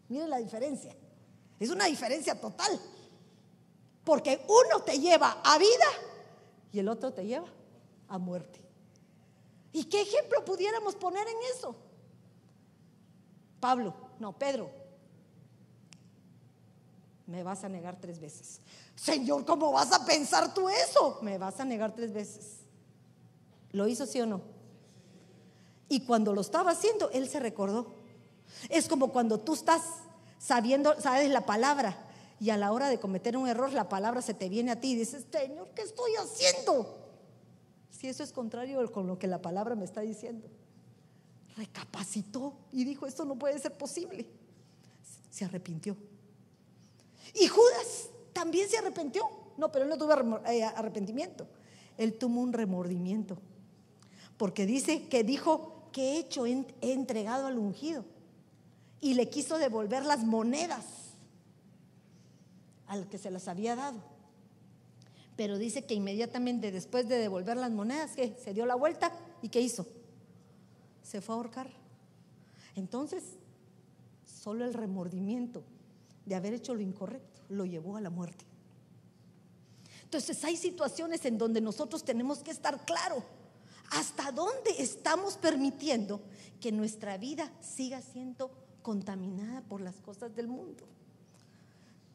[0.09, 0.95] Mire la diferencia.
[1.59, 2.79] Es una diferencia total.
[4.03, 5.89] Porque uno te lleva a vida
[6.71, 7.47] y el otro te lleva
[8.07, 8.59] a muerte.
[9.73, 11.75] ¿Y qué ejemplo pudiéramos poner en eso?
[13.59, 14.71] Pablo, no, Pedro,
[17.27, 18.61] me vas a negar tres veces.
[18.95, 21.19] Señor, ¿cómo vas a pensar tú eso?
[21.21, 22.61] Me vas a negar tres veces.
[23.71, 24.41] ¿Lo hizo sí o no?
[25.89, 27.95] Y cuando lo estaba haciendo, él se recordó.
[28.69, 29.83] Es como cuando tú estás
[30.39, 32.03] sabiendo, sabes la palabra,
[32.39, 34.91] y a la hora de cometer un error, la palabra se te viene a ti
[34.91, 37.07] y dices, Señor, ¿qué estoy haciendo?
[37.97, 40.47] si eso es contrario con lo que la palabra me está diciendo.
[41.55, 44.27] Recapacitó y dijo, esto no puede ser posible.
[45.31, 45.97] Se arrepintió.
[47.33, 49.23] Y Judas también se arrepintió.
[49.57, 50.13] No, pero él no tuvo
[50.47, 51.47] eh, arrepentimiento.
[51.97, 53.37] Él tuvo un remordimiento.
[54.37, 56.45] Porque dice que dijo, que he hecho?
[56.45, 58.05] He entregado al ungido.
[59.01, 60.85] Y le quiso devolver las monedas
[62.87, 63.99] al que se las había dado.
[65.35, 69.11] Pero dice que inmediatamente después de devolver las monedas, que se dio la vuelta
[69.41, 69.85] y ¿qué hizo?
[71.03, 71.69] Se fue a ahorcar.
[72.75, 73.23] Entonces,
[74.25, 75.63] solo el remordimiento
[76.27, 78.45] de haber hecho lo incorrecto lo llevó a la muerte.
[80.03, 83.23] Entonces hay situaciones en donde nosotros tenemos que estar claro
[83.91, 86.21] hasta dónde estamos permitiendo
[86.59, 90.85] que nuestra vida siga siendo contaminada por las cosas del mundo.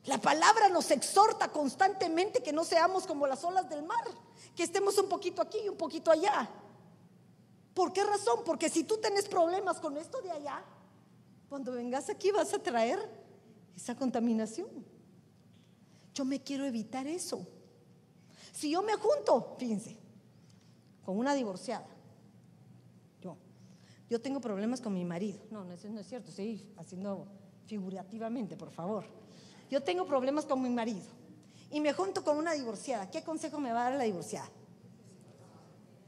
[0.05, 4.05] La palabra nos exhorta constantemente que no seamos como las olas del mar,
[4.57, 6.49] que estemos un poquito aquí y un poquito allá.
[7.73, 8.41] ¿Por qué razón?
[8.45, 10.63] Porque si tú tienes problemas con esto de allá,
[11.49, 13.22] cuando vengas aquí vas a traer
[13.77, 14.69] esa contaminación.
[16.15, 17.47] Yo me quiero evitar eso.
[18.53, 19.97] Si yo me junto, fíjense,
[21.05, 21.87] con una divorciada,
[23.21, 23.37] yo,
[24.11, 25.41] yo tengo problemas con mi marido.
[25.51, 27.27] No, no, eso no es cierto, estoy haciendo
[27.67, 29.23] figurativamente, por favor
[29.73, 31.01] yo tengo problemas con mi marido
[31.71, 34.51] y me junto con una divorciada, ¿qué consejo me va a dar la divorciada?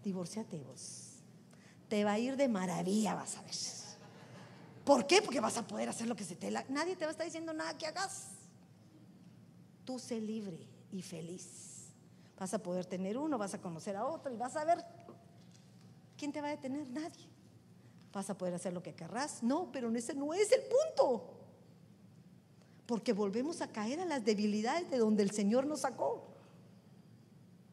[0.03, 1.15] Divorciate vos.
[1.89, 3.55] Te va a ir de maravilla, vas a ver.
[4.85, 5.23] ¿Por qué?
[5.23, 6.65] Porque vas a poder hacer lo que se te la...
[6.69, 8.29] Nadie te va a estar diciendo nada que hagas.
[9.85, 11.89] Tú sé libre y feliz.
[12.39, 14.85] Vas a poder tener uno, vas a conocer a otro y vas a ver
[16.17, 17.29] quién te va a detener, nadie.
[18.13, 19.43] Vas a poder hacer lo que querrás.
[19.43, 21.31] No, pero ese no es el punto.
[22.87, 26.29] Porque volvemos a caer a las debilidades de donde el Señor nos sacó.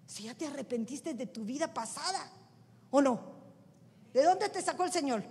[0.07, 2.31] Si ya te arrepentiste de tu vida pasada,
[2.89, 3.19] ¿o no?
[4.13, 5.23] ¿De dónde te sacó el Señor?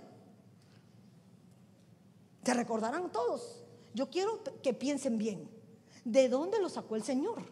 [2.43, 3.63] Te recordarán todos.
[3.93, 5.49] Yo quiero que piensen bien.
[6.03, 7.43] ¿De dónde lo sacó el Señor?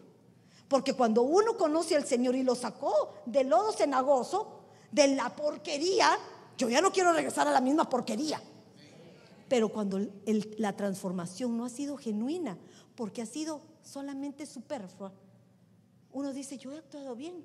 [0.68, 6.18] Porque cuando uno conoce al Señor y lo sacó del lodo cenagoso, de la porquería,
[6.56, 8.40] yo ya no quiero regresar a la misma porquería.
[9.48, 10.00] Pero cuando
[10.58, 12.56] la transformación no ha sido genuina,
[12.94, 15.12] porque ha sido solamente superflua,
[16.12, 17.44] uno dice, yo he actuado bien.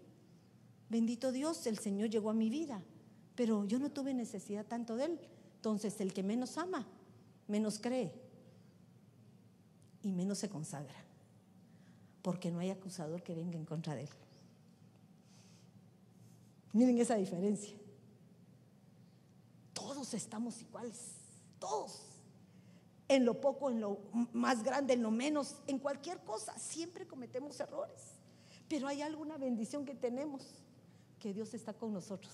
[0.89, 2.84] Bendito Dios, el Señor llegó a mi vida,
[3.36, 5.19] pero yo no tuve necesidad tanto de Él.
[5.55, 6.88] Entonces, el que menos ama,
[7.47, 8.13] menos cree
[10.01, 10.95] y menos se consagra,
[12.21, 14.10] porque no hay acusador que venga en contra de Él.
[16.73, 17.75] Miren esa diferencia.
[19.73, 21.15] Todos estamos iguales,
[21.58, 22.01] todos.
[23.08, 23.99] En lo poco, en lo
[24.34, 28.15] más grande, en lo menos, en cualquier cosa, siempre cometemos errores.
[28.67, 30.41] Pero hay alguna bendición que tenemos,
[31.19, 32.34] que Dios está con nosotros.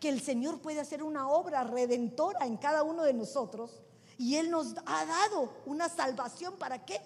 [0.00, 3.82] Que el Señor puede hacer una obra redentora en cada uno de nosotros.
[4.16, 6.56] Y Él nos ha dado una salvación.
[6.56, 7.00] ¿Para qué?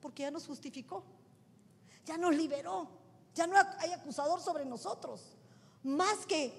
[0.00, 1.04] Porque ya nos justificó.
[2.06, 2.88] Ya nos liberó.
[3.34, 5.36] Ya no hay acusador sobre nosotros.
[5.82, 6.52] Más que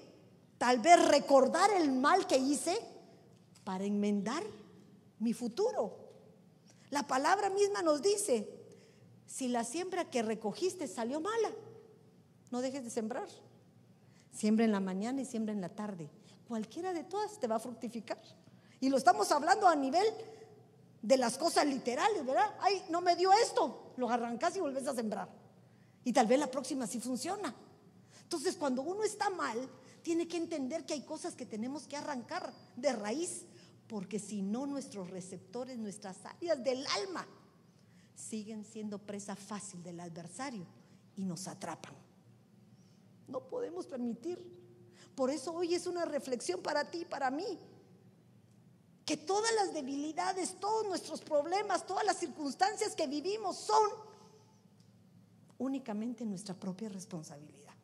[0.58, 2.78] tal vez recordar el mal que hice
[3.64, 4.42] para enmendar
[5.18, 5.96] mi futuro.
[6.90, 8.48] La palabra misma nos dice,
[9.26, 11.50] si la siembra que recogiste salió mala,
[12.50, 13.28] no dejes de sembrar.
[14.32, 16.08] Siembra en la mañana y siembra en la tarde.
[16.46, 18.20] Cualquiera de todas te va a fructificar.
[18.80, 20.04] Y lo estamos hablando a nivel
[21.02, 22.54] de las cosas literales, ¿verdad?
[22.60, 25.28] Ay, no me dio esto, lo arrancas y volvés a sembrar.
[26.04, 27.54] Y tal vez la próxima sí funciona.
[28.22, 29.68] Entonces, cuando uno está mal,
[30.02, 33.44] tiene que entender que hay cosas que tenemos que arrancar de raíz,
[33.86, 37.26] porque si no, nuestros receptores, nuestras áreas del alma,
[38.14, 40.66] siguen siendo presa fácil del adversario
[41.16, 41.94] y nos atrapan.
[43.30, 44.38] No podemos permitir.
[45.14, 47.58] Por eso hoy es una reflexión para ti y para mí.
[49.04, 53.90] Que todas las debilidades, todos nuestros problemas, todas las circunstancias que vivimos son
[55.58, 57.74] únicamente nuestra propia responsabilidad.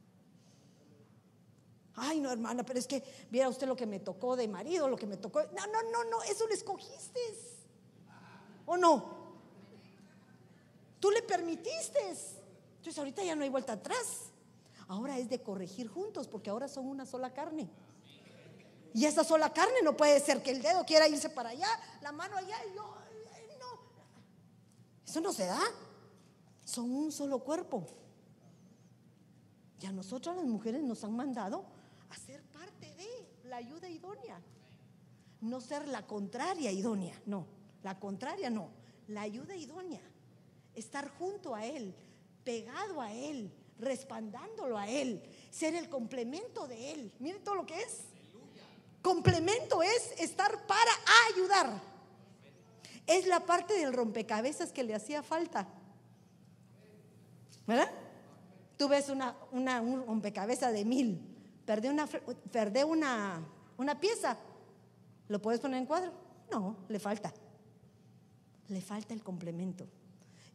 [1.95, 4.97] Ay, no, hermana, pero es que viera usted lo que me tocó de marido, lo
[4.97, 5.43] que me tocó.
[5.43, 7.21] No, no, no, no, eso lo escogiste.
[8.67, 9.17] ¿O no?
[11.01, 12.01] Tú le permitiste.
[12.79, 14.31] Entonces ahorita ya no hay vuelta atrás.
[14.89, 17.69] Ahora es de corregir juntos porque ahora son una sola carne.
[18.95, 21.69] Y esa sola carne no puede ser que el dedo quiera irse para allá,
[22.01, 22.83] la mano allá y yo,
[23.59, 23.81] no.
[25.07, 25.61] Eso no se da.
[26.65, 27.87] Son un solo cuerpo.
[29.81, 31.65] Y a nosotras las mujeres nos han mandado
[32.09, 34.41] a ser parte de la ayuda idónea.
[35.41, 37.47] No ser la contraria idónea, no.
[37.83, 38.71] La contraria no.
[39.09, 40.01] La ayuda idónea
[40.77, 41.95] estar junto a Él,
[42.45, 47.13] pegado a Él, respaldándolo a Él, ser el complemento de Él.
[47.19, 48.05] Miren todo lo que es.
[49.03, 50.91] Complemento es estar para
[51.33, 51.81] ayudar.
[53.07, 55.69] Es la parte del rompecabezas que le hacía falta.
[57.67, 57.91] ¿Verdad?
[58.77, 61.21] Tú ves una, un rompecabezas de mil,
[61.65, 62.09] perdé una,
[62.87, 63.43] una,
[63.79, 64.37] una pieza,
[65.29, 66.13] ¿lo puedes poner en cuadro?
[66.51, 67.33] No, le falta.
[68.69, 69.87] Le falta el complemento.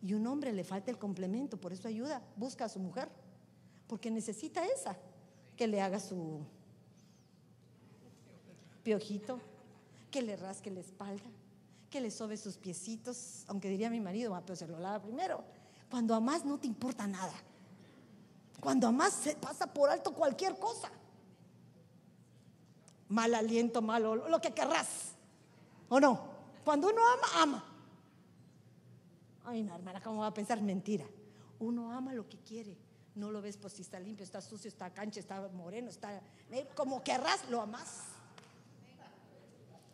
[0.02, 3.10] Y un hombre le falta el complemento, por eso ayuda, busca a su mujer,
[3.88, 4.98] porque necesita esa,
[5.56, 6.42] que le haga su
[8.84, 9.40] piojito,
[10.10, 11.30] que le rasque la espalda,
[11.90, 15.44] que le sobe sus piecitos, aunque diría mi marido, ah, pero se lo lava primero.
[15.90, 17.34] Cuando amas no te importa nada.
[18.60, 20.90] Cuando amas se pasa por alto cualquier cosa.
[23.10, 25.12] Mal aliento, malo, lo que querrás.
[25.90, 26.22] ¿O no?
[26.64, 27.71] Cuando uno ama, ama.
[29.44, 30.62] Ay, no, hermana, ¿cómo va a pensar?
[30.62, 31.06] Mentira.
[31.60, 32.78] Uno ama lo que quiere.
[33.16, 36.22] No lo ves por si está limpio, está sucio, está cancha, está moreno, está
[36.76, 38.04] como querrás, lo amas.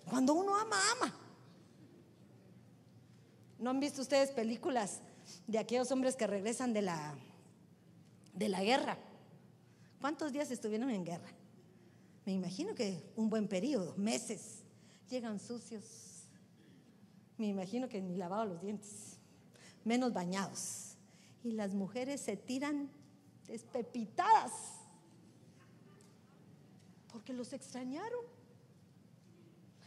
[0.10, 1.13] Cuando uno ama, ama.
[3.60, 5.01] ¿No han visto ustedes películas
[5.47, 7.15] de aquellos hombres que regresan de la,
[8.33, 8.97] de la guerra?
[9.99, 11.29] ¿Cuántos días estuvieron en guerra?
[12.25, 14.63] Me imagino que un buen periodo, meses.
[15.10, 15.83] Llegan sucios.
[17.37, 19.16] Me imagino que ni lavado los dientes
[19.88, 20.98] menos bañados.
[21.44, 22.92] Y las mujeres se tiran
[23.48, 24.52] despepitadas
[27.12, 28.19] porque los extrañaron.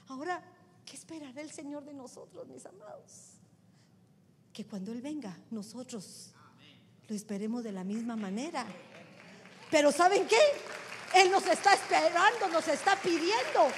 [0.09, 0.43] Ahora,
[0.85, 3.35] ¿qué esperará el Señor de nosotros, mis amados?
[4.53, 6.33] Que cuando Él venga, nosotros
[7.07, 8.67] lo esperemos de la misma manera.
[9.71, 10.41] Pero ¿saben qué?
[11.15, 13.69] Él nos está esperando, nos está pidiendo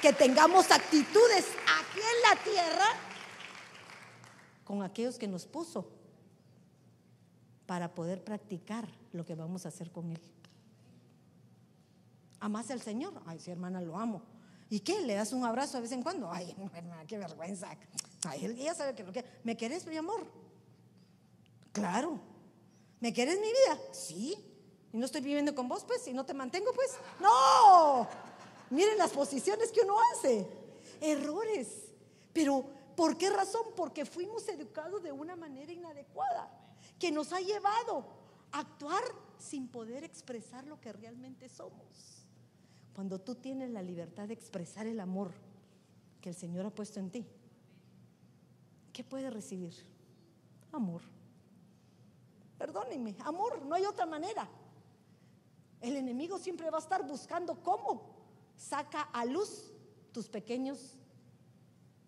[0.00, 1.46] que tengamos actitudes
[1.78, 3.05] aquí en la tierra
[4.66, 5.86] con aquellos que nos puso
[7.66, 10.20] para poder practicar lo que vamos a hacer con Él.
[12.40, 13.14] ¿Amas al Señor?
[13.24, 14.22] Ay, sí, hermana, lo amo.
[14.68, 15.00] ¿Y qué?
[15.00, 16.30] ¿Le das un abrazo de vez en cuando?
[16.30, 17.70] Ay, hermana, qué vergüenza.
[18.26, 19.24] Ay, ella sabe que lo que.
[19.44, 20.26] ¿Me querés, mi amor?
[21.72, 22.18] Claro.
[22.98, 23.78] ¿Me querés mi vida?
[23.92, 24.36] Sí.
[24.92, 26.06] ¿Y no estoy viviendo con vos, pues?
[26.08, 26.90] ¿Y no te mantengo, pues?
[27.20, 28.08] ¡No!
[28.70, 30.44] Miren las posiciones que uno hace.
[31.00, 31.68] Errores.
[32.32, 33.62] Pero, ¿por qué razón?
[33.76, 36.50] Porque fuimos educados de una manera inadecuada,
[36.98, 38.04] que nos ha llevado
[38.52, 39.02] a actuar
[39.38, 42.24] sin poder expresar lo que realmente somos.
[42.94, 45.32] Cuando tú tienes la libertad de expresar el amor
[46.20, 47.26] que el Señor ha puesto en ti,
[48.92, 49.74] ¿qué puedes recibir?
[50.72, 51.02] Amor.
[52.56, 54.48] Perdónenme, amor, no hay otra manera.
[55.80, 58.16] El enemigo siempre va a estar buscando cómo
[58.56, 59.70] saca a luz
[60.12, 60.96] tus pequeños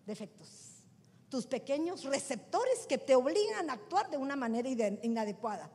[0.05, 0.68] defectos,
[1.29, 4.69] tus pequeños receptores que te obligan a actuar de una manera
[5.03, 5.69] inadecuada.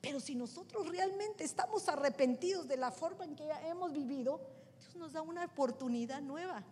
[0.00, 4.40] Pero si nosotros realmente estamos arrepentidos de la forma en que hemos vivido,
[4.80, 6.62] Dios nos da una oportunidad nueva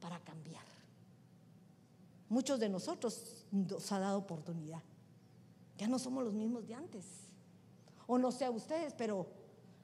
[0.00, 0.64] para cambiar.
[2.28, 4.82] Muchos de nosotros nos ha dado oportunidad.
[5.78, 7.04] Ya no somos los mismos de antes.
[8.06, 9.26] O no sé a ustedes, pero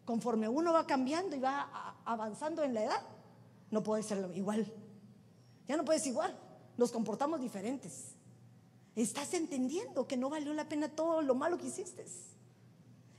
[0.05, 3.03] conforme uno va cambiando y va avanzando en la edad,
[3.71, 4.73] no puede ser igual.
[5.69, 6.37] Ya no puedes igual.
[6.83, 8.17] Nos comportamos diferentes.
[8.97, 12.05] Estás entendiendo que no valió la pena todo lo malo que hiciste.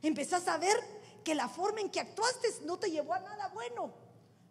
[0.01, 0.75] Empezás a ver
[1.23, 3.93] que la forma en que actuaste no te llevó a nada bueno,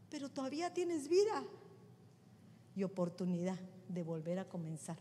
[0.08, 1.44] pero todavía tienes vida
[2.74, 4.96] y oportunidad de volver a comenzar.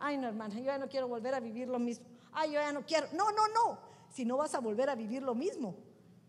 [0.00, 2.04] Ay, no, hermana, yo ya no quiero volver a vivir lo mismo.
[2.32, 3.06] Ay, yo ya no quiero.
[3.12, 3.78] No, no, no.
[4.12, 5.76] Si no vas a volver a vivir lo mismo,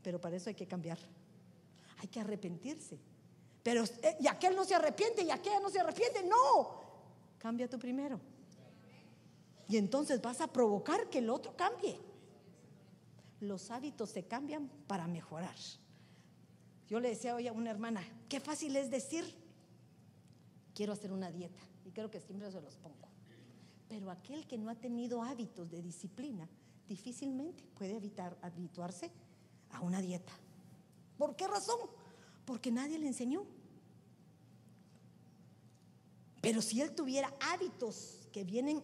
[0.03, 0.99] pero para eso hay que cambiar.
[1.97, 2.99] Hay que arrepentirse.
[3.63, 6.21] Pero, eh, y aquel no se arrepiente, y aquella no se arrepiente.
[6.23, 6.82] No,
[7.43, 8.21] cambia tú primero.
[9.67, 11.99] Y entonces vas a provocar que el otro cambie.
[13.41, 15.57] Los hábitos se cambian para mejorar.
[16.87, 19.25] Yo le decía hoy a una hermana, qué fácil es decir,
[20.73, 21.61] quiero hacer una dieta.
[21.83, 23.09] Y creo que siempre se los pongo.
[23.89, 26.47] Pero aquel que no ha tenido hábitos de disciplina,
[26.87, 29.11] difícilmente puede evitar habituarse
[29.71, 30.31] a una dieta.
[31.17, 31.79] ¿Por qué razón?
[32.45, 33.45] Porque nadie le enseñó.
[36.43, 38.83] Pero si él tuviera hábitos que vienen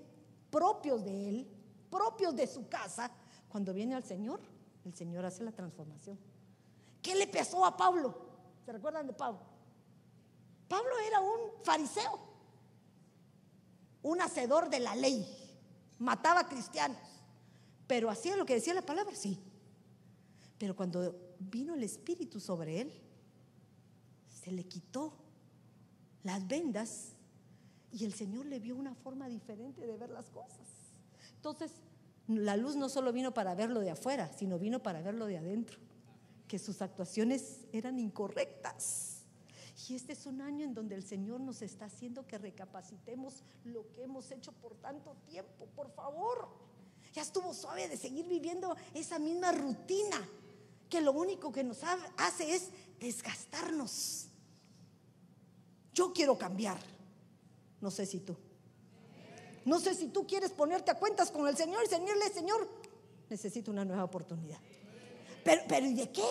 [0.50, 1.48] propios de él,
[1.92, 3.12] propios de su casa,
[3.50, 4.40] cuando viene al Señor,
[4.86, 6.18] el Señor hace la transformación.
[7.02, 8.16] ¿Qué le pesó a Pablo?
[8.66, 9.42] ¿Se recuerdan de Pablo?
[10.70, 12.18] Pablo era un fariseo,
[14.04, 15.28] un hacedor de la ley,
[15.98, 16.98] mataba cristianos,
[17.88, 19.38] pero hacía lo que decía la palabra, sí.
[20.58, 22.94] Pero cuando vino el Espíritu sobre él,
[24.42, 25.14] se le quitó
[26.24, 27.18] las vendas
[27.92, 30.68] y el Señor le vio una forma diferente de ver las cosas.
[31.36, 31.72] Entonces,
[32.28, 35.80] la luz no solo vino para verlo de afuera, sino vino para verlo de adentro,
[36.48, 39.24] que sus actuaciones eran incorrectas.
[39.88, 43.90] Y este es un año en donde el Señor nos está haciendo que recapacitemos lo
[43.92, 46.50] que hemos hecho por tanto tiempo, por favor.
[47.14, 50.22] Ya estuvo suave de seguir viviendo esa misma rutina
[50.90, 51.80] que lo único que nos
[52.18, 52.70] hace es
[53.00, 54.28] desgastarnos.
[55.94, 56.78] Yo quiero cambiar.
[57.82, 58.36] No sé si tú.
[59.66, 62.68] No sé si tú quieres ponerte a cuentas con el Señor y señorle, Señor,
[63.30, 64.60] necesito una nueva oportunidad.
[65.44, 66.26] Pero, pero ¿y de qué?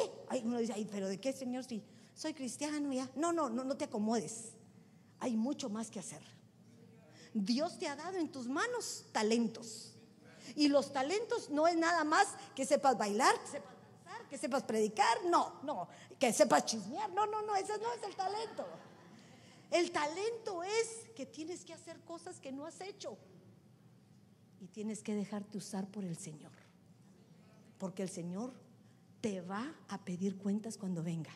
[0.45, 1.65] uno dice, Ay, pero ¿de qué, Señor?
[1.65, 1.83] Si
[2.15, 3.09] soy cristiano ya.
[3.15, 4.53] No, no, no, no te acomodes.
[5.21, 6.23] Hay mucho más que hacer.
[7.33, 9.95] Dios te ha dado en tus manos talentos.
[10.57, 13.79] Y los talentos no es nada más que sepas bailar, que sepas
[14.29, 15.89] que sepas predicar, no, no,
[16.19, 18.67] que sepas chismear, no, no, no, ese no es el talento.
[19.71, 23.19] El talento es que tienes que hacer cosas que no has hecho
[24.61, 26.53] y tienes que dejarte usar por el Señor,
[27.79, 28.53] porque el Señor
[29.21, 31.31] te va a pedir cuentas cuando venga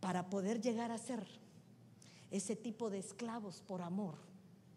[0.00, 1.26] para poder llegar a ser
[2.30, 4.16] ese tipo de esclavos por amor.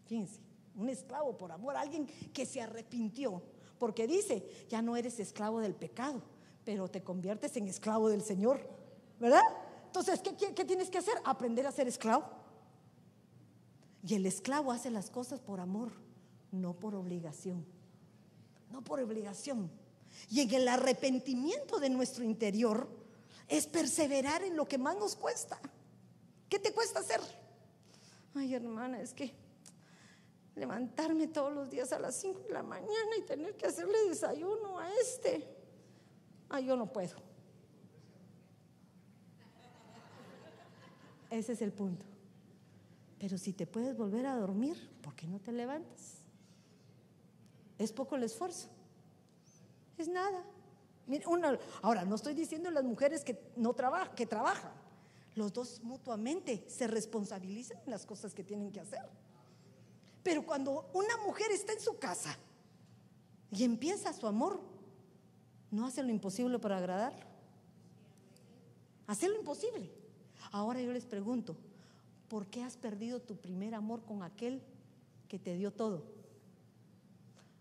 [0.06, 0.40] Fíjense,
[0.74, 3.42] un esclavo por amor, alguien que se arrepintió
[3.78, 6.22] porque dice, ya no eres esclavo del pecado,
[6.64, 8.60] pero te conviertes en esclavo del Señor,
[9.20, 9.42] ¿verdad?
[9.88, 11.14] Entonces, ¿qué, tienes que hacer?
[11.24, 12.24] Aprender a ser esclavo.
[14.06, 15.92] Y el esclavo hace las cosas por amor,
[16.52, 17.64] no por obligación.
[18.70, 19.70] No por obligación.
[20.28, 22.86] Y en el arrepentimiento de nuestro interior
[23.48, 25.58] es perseverar en lo que más nos cuesta.
[26.50, 27.20] ¿Qué te cuesta hacer?
[28.34, 29.34] Ay, hermana, es que
[30.54, 34.78] levantarme todos los días a las 5 de la mañana y tener que hacerle desayuno
[34.78, 35.48] a este.
[36.50, 37.27] Ay, yo no puedo.
[41.30, 42.06] Ese es el punto.
[43.18, 46.18] Pero si te puedes volver a dormir, ¿por qué no te levantas?
[47.78, 48.68] Es poco el esfuerzo.
[49.96, 50.44] Es nada.
[51.82, 54.72] ahora, no estoy diciendo las mujeres que no trabajan, que trabajan.
[55.34, 59.02] Los dos mutuamente se responsabilizan en las cosas que tienen que hacer.
[60.22, 62.36] Pero cuando una mujer está en su casa
[63.50, 64.60] y empieza su amor,
[65.70, 67.26] no hace lo imposible para agradarlo.
[69.06, 69.97] Hace lo imposible.
[70.52, 71.56] Ahora yo les pregunto,
[72.28, 74.62] ¿por qué has perdido tu primer amor con aquel
[75.28, 76.02] que te dio todo?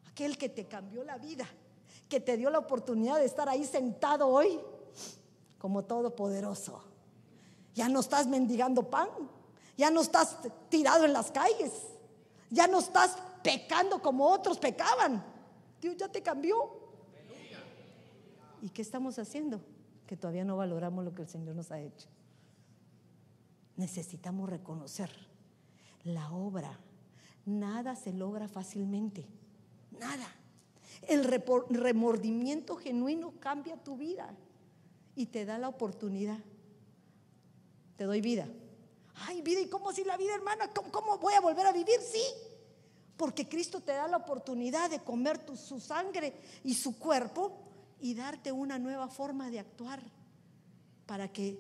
[0.10, 1.46] Aquel que te cambió la vida,
[2.10, 4.60] que te dio la oportunidad de estar ahí sentado hoy
[5.58, 6.82] como todopoderoso.
[7.74, 9.10] Ya no estás mendigando pan,
[9.78, 10.38] ya no estás
[10.70, 11.72] tirado en las calles,
[12.50, 15.24] ya no estás pecando como otros pecaban.
[15.82, 16.88] Dios ya te cambió.
[18.62, 19.62] ¿Y qué estamos haciendo?
[20.08, 22.08] Que todavía no valoramos lo que el Señor nos ha hecho
[23.78, 25.10] necesitamos reconocer
[26.04, 26.78] la obra.
[27.46, 29.26] Nada se logra fácilmente.
[30.00, 30.28] Nada.
[31.08, 34.36] El remordimiento genuino cambia tu vida
[35.16, 36.40] y te da la oportunidad.
[37.96, 38.48] Te doy vida.
[39.16, 40.70] Ay, vida, ¿y cómo si la vida, hermana?
[40.92, 42.00] ¿Cómo, voy a volver a vivir?
[42.02, 42.24] Sí,
[43.16, 47.58] porque Cristo te da la oportunidad de comer su sangre y su cuerpo
[48.00, 50.04] y darte una nueva forma de actuar
[51.08, 51.60] para que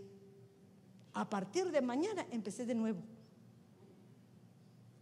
[1.13, 3.01] a partir de mañana empecé de nuevo.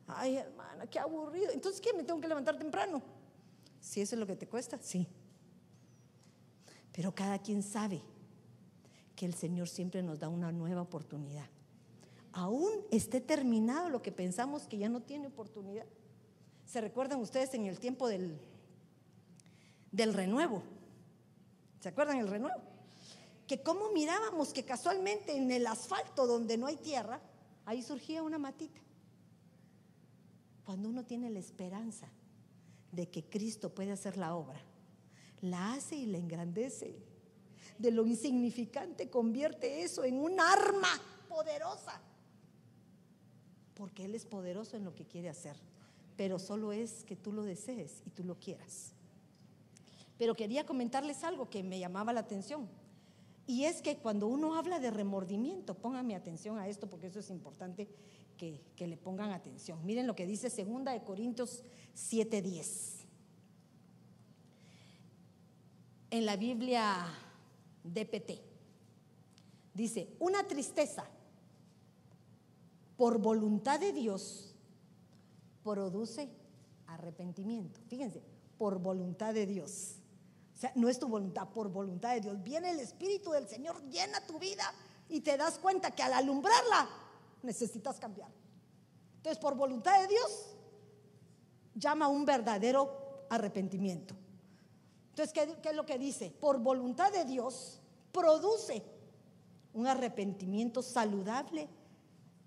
[0.08, 1.52] Ay, hermana, qué aburrido.
[1.52, 1.94] Entonces, ¿qué?
[1.94, 3.02] ¿Me tengo que levantar temprano?
[3.80, 5.08] Si eso es lo que te cuesta, sí.
[6.92, 8.02] Pero cada quien sabe
[9.16, 11.50] que el Señor siempre nos da una nueva oportunidad.
[12.32, 15.86] Aún esté terminado lo que pensamos que ya no tiene oportunidad.
[16.66, 18.38] ¿Se recuerdan ustedes en el tiempo del,
[19.92, 20.64] del renuevo?
[21.80, 22.75] ¿Se acuerdan el renuevo?
[23.48, 27.22] Que como mirábamos que casualmente en el asfalto donde no hay tierra,
[27.66, 28.82] ahí surgía una matita.
[30.66, 32.08] Cuando uno tiene la esperanza
[32.92, 34.60] de que Cristo puede hacer la obra,
[35.42, 36.96] la hace y la engrandece.
[37.78, 40.90] De lo insignificante convierte eso en un arma
[41.30, 42.02] poderosa.
[43.76, 45.58] Porque Él es poderoso en lo que quiere hacer.
[46.16, 48.94] Pero solo es que tú lo desees y tú lo quieras.
[50.18, 52.70] Pero quería comentarles algo que me llamaba la atención.
[53.48, 57.30] Y es que cuando uno habla de remordimiento, pónganme atención a esto porque eso es
[57.30, 57.88] importante
[58.38, 59.86] que, le pongan atención.
[59.86, 63.06] Miren lo que dice segunda de Corintios 7:10.
[66.10, 67.06] En la Biblia
[67.84, 68.42] DPT.
[69.74, 71.06] Dice, una tristeza
[72.96, 74.56] por voluntad de Dios
[75.64, 76.30] produce
[76.88, 77.80] arrepentimiento.
[77.90, 78.24] Fíjense,
[78.58, 79.98] por voluntad de Dios.
[80.56, 82.42] O sea, no es tu voluntad, por voluntad de Dios.
[82.42, 84.74] Viene el Espíritu del Señor, llena tu vida
[85.10, 86.88] y te das cuenta que al alumbrarla
[87.44, 88.32] necesitas cambiar.
[89.18, 90.56] Entonces, por voluntad de Dios,
[91.74, 94.16] llama un verdadero arrepentimiento.
[95.10, 96.32] Entonces, ¿qué, ¿qué, es lo que dice?
[96.32, 97.82] Por voluntad de Dios,
[98.14, 98.82] produce
[99.74, 101.68] un arrepentimiento saludable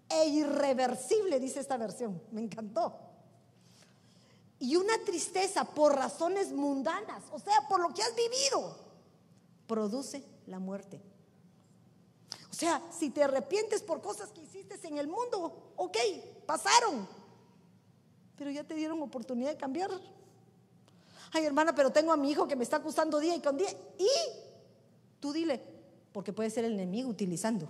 [0.08, 2.22] e irreversible, dice esta versión.
[2.30, 3.07] Me encantó
[4.60, 8.76] y una tristeza por razones mundanas, o sea, por lo que has vivido,
[9.66, 11.00] produce la muerte.
[12.50, 15.96] O sea, si te arrepientes por cosas que hiciste en el mundo, ok,
[16.44, 17.06] pasaron,
[18.36, 19.90] pero ya te dieron oportunidad de cambiar.
[21.32, 23.68] Ay, hermana, pero tengo a mi hijo que me está acusando día y con día.
[23.98, 24.08] Y
[25.20, 25.62] tú dile,
[26.12, 27.68] porque puede ser el enemigo utilizando.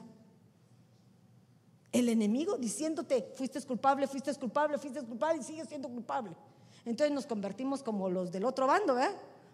[1.90, 6.36] El enemigo diciéndote, fuiste culpable, fuiste culpable, fuiste culpable y sigues siendo culpable.
[6.84, 9.10] Entonces nos convertimos como los del otro bando, ¿eh?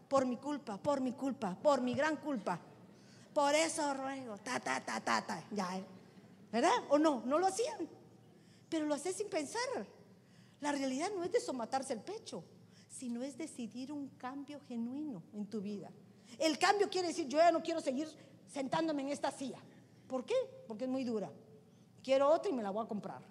[0.09, 2.61] Por mi culpa, por mi culpa, por mi gran culpa.
[3.33, 5.43] Por eso ruego, ta, ta, ta, ta, ta.
[5.51, 5.85] Ya, ¿eh?
[6.53, 6.85] ¿verdad?
[6.89, 7.23] ¿O no?
[7.27, 7.89] No lo hacían.
[8.69, 9.61] Pero lo haces sin pensar.
[10.61, 12.45] La realidad no es de somatarse el pecho,
[12.89, 15.91] sino es decidir un cambio genuino en tu vida.
[16.39, 18.09] El cambio quiere decir, yo ya no quiero seguir
[18.53, 19.59] sentándome en esta silla.
[20.09, 20.35] ¿Por qué?
[20.69, 21.31] Porque es muy dura.
[22.03, 23.23] Quiero otra y me la voy a comprar.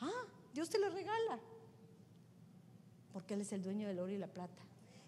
[0.00, 1.40] Ah, Dios te la regala
[3.16, 4.62] porque Él es el dueño del oro y la plata.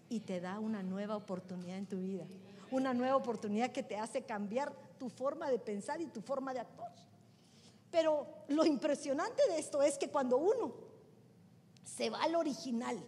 [0.09, 2.25] Y te da una nueva oportunidad en tu vida.
[2.71, 6.61] Una nueva oportunidad que te hace cambiar tu forma de pensar y tu forma de
[6.61, 6.91] actuar.
[7.91, 10.73] Pero lo impresionante de esto es que cuando uno
[11.83, 12.99] se va al original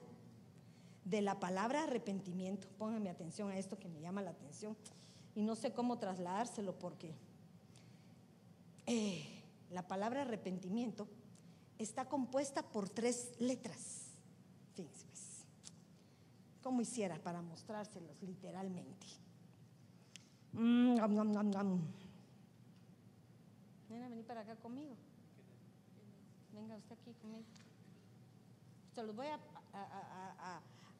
[1.03, 4.77] de la palabra arrepentimiento, pónganme atención a esto que me llama la atención,
[5.33, 7.15] y no sé cómo trasladárselo porque
[8.85, 9.25] eh,
[9.71, 11.07] la palabra arrepentimiento
[11.79, 14.00] está compuesta por tres letras.
[14.89, 15.45] Pues,
[16.61, 19.07] ¿cómo hiciera para mostrárselos literalmente?
[20.53, 20.99] Mm,
[23.89, 24.95] Ven a venir para acá conmigo.
[26.53, 27.45] venga usted aquí conmigo.
[28.93, 29.39] Se los voy a,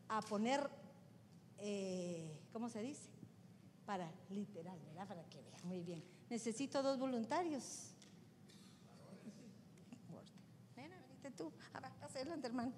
[0.08, 0.70] a, poner,
[1.58, 3.10] eh, ¿cómo se dice?
[3.86, 4.80] Para literal.
[5.08, 5.68] Para que vean.
[5.68, 6.04] Muy bien.
[6.30, 7.94] Necesito dos voluntarios.
[10.76, 11.52] Ven, tú.
[11.74, 12.72] A ver, adelante, hermano.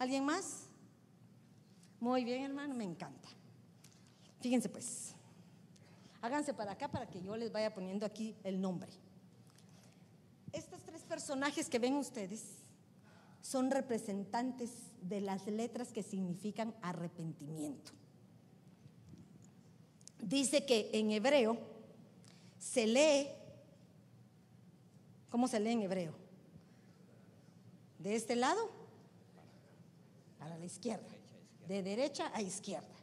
[0.00, 0.62] ¿Alguien más?
[2.00, 3.28] Muy bien, hermano, me encanta.
[4.40, 5.14] Fíjense pues.
[6.22, 8.90] Háganse para acá para que yo les vaya poniendo aquí el nombre.
[10.54, 12.42] Estos tres personajes que ven ustedes
[13.42, 14.70] son representantes
[15.02, 17.92] de las letras que significan arrepentimiento.
[20.18, 21.58] Dice que en hebreo
[22.58, 23.28] se lee,
[25.28, 26.14] ¿cómo se lee en hebreo?
[27.98, 28.79] De este lado
[30.50, 31.06] para la izquierda,
[31.68, 32.96] de derecha a izquierda.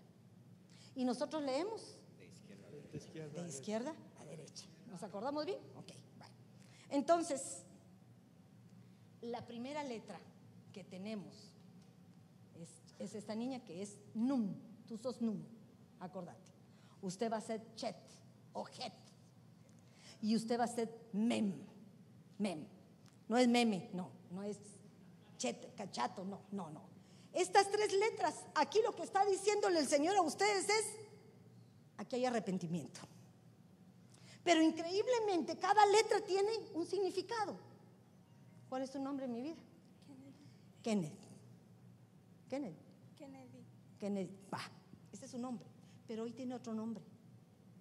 [0.95, 4.65] Y nosotros leemos de izquierda, a derecha.
[4.87, 5.59] ¿Nos acordamos bien?
[5.77, 5.93] Ok,
[6.89, 7.63] Entonces,
[9.21, 10.19] la primera letra
[10.73, 11.53] que tenemos
[12.99, 14.53] es, esta niña que es Num.
[14.85, 15.41] Tú sos Num,
[16.01, 16.51] acordate.
[17.01, 17.95] Usted va a ser Chet
[18.51, 18.93] o Het.
[20.21, 21.53] Y usted va a ser Mem.
[22.39, 22.67] Mem.
[23.29, 24.11] No es meme, no.
[24.31, 24.57] No es
[25.37, 26.96] Chet, cachato, no, no, no.
[27.37, 30.85] Estas tres letras, aquí lo que está diciéndole el Señor a ustedes es,
[31.97, 32.99] aquí hay arrepentimiento.
[34.43, 37.55] Pero increíblemente cada letra tiene un significado.
[38.67, 39.61] ¿Cuál es tu nombre en mi vida?
[40.81, 41.13] Kenneth.
[42.49, 42.75] Kenneth.
[43.15, 43.63] Kennedy.
[43.99, 44.35] Kennedy.
[44.51, 44.61] Va,
[45.13, 45.67] ese es su nombre.
[46.07, 47.03] Pero hoy tiene otro nombre.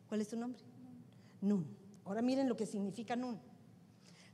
[0.06, 0.60] ¿Cuál es tu nombre?
[1.40, 1.66] Nun.
[2.04, 3.40] Ahora miren lo que significa Nun.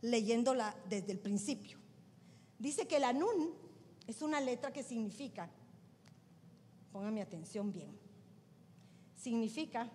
[0.01, 1.79] Leyéndola desde el principio.
[2.59, 3.62] Dice que la Nun
[4.07, 5.51] es una letra que significa,
[6.93, 7.97] póngame atención bien,
[9.17, 9.91] significa,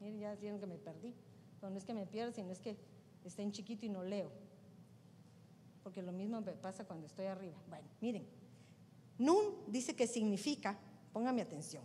[0.00, 1.14] miren, ya vieron que me perdí,
[1.62, 2.76] no es que me pierda, sino es que
[3.24, 4.30] está en chiquito y no leo
[5.82, 7.56] porque lo mismo me pasa cuando estoy arriba.
[7.68, 8.26] Bueno, miren,
[9.18, 10.78] Nun dice que significa,
[11.12, 11.82] póngame atención,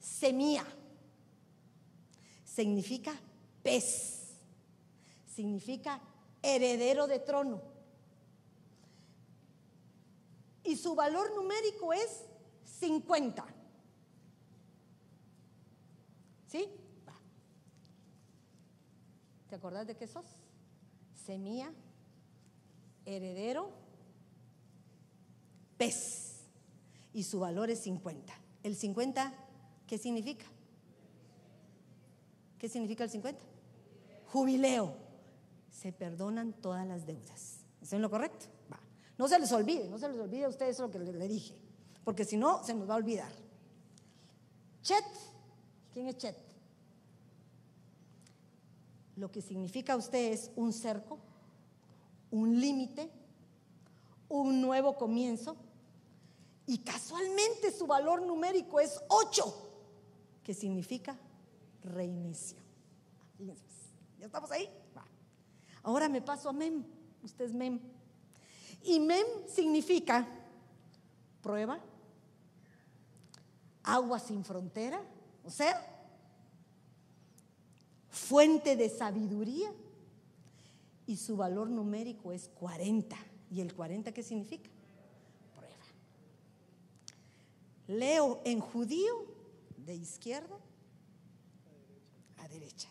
[0.00, 0.64] semilla,
[2.44, 3.12] significa
[3.62, 4.38] pez,
[5.26, 6.00] significa
[6.42, 7.60] heredero de trono.
[10.64, 12.24] Y su valor numérico es
[12.64, 13.44] 50.
[16.48, 16.68] ¿Sí?
[19.48, 20.24] ¿Te acordás de qué sos?
[21.26, 21.72] Semilla
[23.04, 23.70] heredero,
[25.76, 26.44] pez,
[27.12, 28.32] y su valor es 50.
[28.62, 29.34] ¿El 50
[29.86, 30.46] qué significa?
[32.58, 33.44] ¿Qué significa el 50?
[34.28, 34.96] Jubileo.
[35.70, 37.60] Se perdonan todas las deudas.
[37.80, 38.46] ¿Eso es lo correcto?
[39.18, 41.54] No se les olvide, no se les olvide a ustedes lo que le dije,
[42.04, 43.32] porque si no, se nos va a olvidar.
[44.82, 45.04] Chet,
[45.92, 46.36] ¿quién es Chet?
[49.16, 51.18] Lo que significa usted es un cerco,
[52.30, 53.10] un límite,
[54.28, 55.56] un nuevo comienzo.
[56.66, 59.42] Y casualmente su valor numérico es 8,
[60.42, 61.18] que significa
[61.84, 62.58] reinicio.
[63.36, 63.64] Fíjense,
[64.18, 64.68] ¿ya estamos ahí?
[65.82, 66.84] Ahora me paso a Mem.
[67.22, 67.80] Usted es Mem.
[68.84, 70.26] Y Mem significa
[71.40, 71.80] prueba,
[73.82, 75.00] agua sin frontera,
[75.44, 75.88] o sea,
[78.08, 79.72] fuente de sabiduría
[81.06, 83.16] y su valor numérico es 40.
[83.50, 84.70] ¿Y el 40 qué significa?
[85.54, 85.74] Prueba.
[87.86, 89.26] Leo en judío
[89.76, 90.58] de izquierda
[92.38, 92.88] a derecha.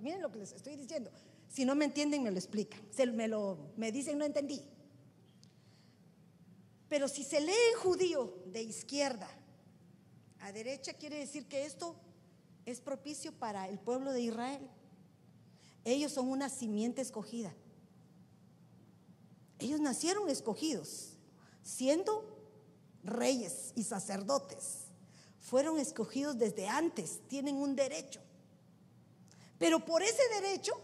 [0.00, 1.10] miren lo que les estoy diciendo.
[1.48, 2.80] Si no me entienden, me lo explican.
[3.14, 4.62] Me, lo, me dicen, no entendí.
[6.94, 9.28] Pero si se lee en judío de izquierda
[10.38, 11.96] a derecha, quiere decir que esto
[12.66, 14.70] es propicio para el pueblo de Israel.
[15.82, 17.52] Ellos son una simiente escogida.
[19.58, 21.14] Ellos nacieron escogidos,
[21.64, 22.24] siendo
[23.02, 24.84] reyes y sacerdotes.
[25.40, 28.20] Fueron escogidos desde antes, tienen un derecho.
[29.58, 30.80] Pero por ese derecho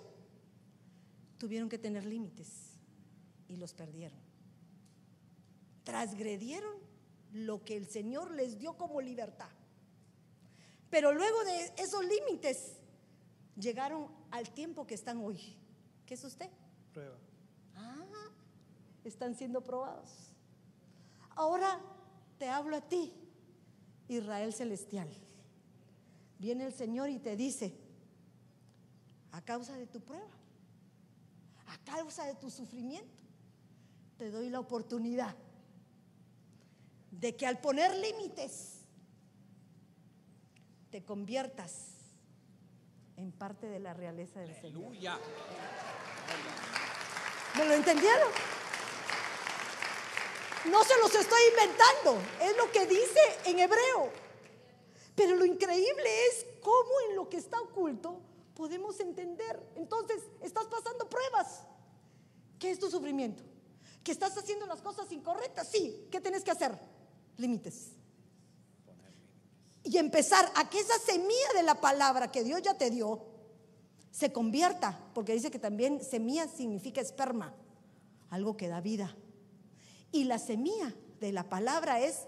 [1.38, 2.48] tuvieron que tener límites
[3.46, 4.29] y los perdieron.
[5.84, 6.74] Transgredieron
[7.32, 9.48] lo que el Señor les dio como libertad.
[10.90, 12.76] Pero luego de esos límites
[13.56, 15.56] llegaron al tiempo que están hoy.
[16.06, 16.50] ¿Qué es usted?
[16.92, 17.16] Prueba.
[17.76, 18.30] Ah,
[19.04, 20.10] están siendo probados.
[21.36, 21.80] Ahora
[22.38, 23.12] te hablo a ti,
[24.08, 25.08] Israel celestial.
[26.38, 27.78] Viene el Señor y te dice,
[29.30, 30.30] a causa de tu prueba,
[31.66, 33.14] a causa de tu sufrimiento,
[34.16, 35.36] te doy la oportunidad
[37.10, 38.80] de que al poner límites
[40.90, 41.86] te conviertas
[43.16, 44.92] en parte de la realeza del Señor.
[47.56, 48.28] ¿Me lo entendieron?
[50.70, 54.12] No se los estoy inventando, es lo que dice en hebreo.
[55.14, 58.20] Pero lo increíble es cómo en lo que está oculto
[58.54, 59.60] podemos entender.
[59.76, 61.62] Entonces, estás pasando pruebas.
[62.58, 63.42] ¿Qué es tu sufrimiento?
[64.04, 65.68] ¿Que estás haciendo las cosas incorrectas?
[65.68, 66.08] Sí.
[66.10, 66.78] ¿Qué tienes que hacer?
[67.40, 67.92] Límites.
[69.82, 73.24] Y empezar a que esa semilla de la palabra que Dios ya te dio
[74.10, 77.54] se convierta, porque dice que también semilla significa esperma,
[78.28, 79.16] algo que da vida.
[80.12, 82.26] Y la semilla de la palabra es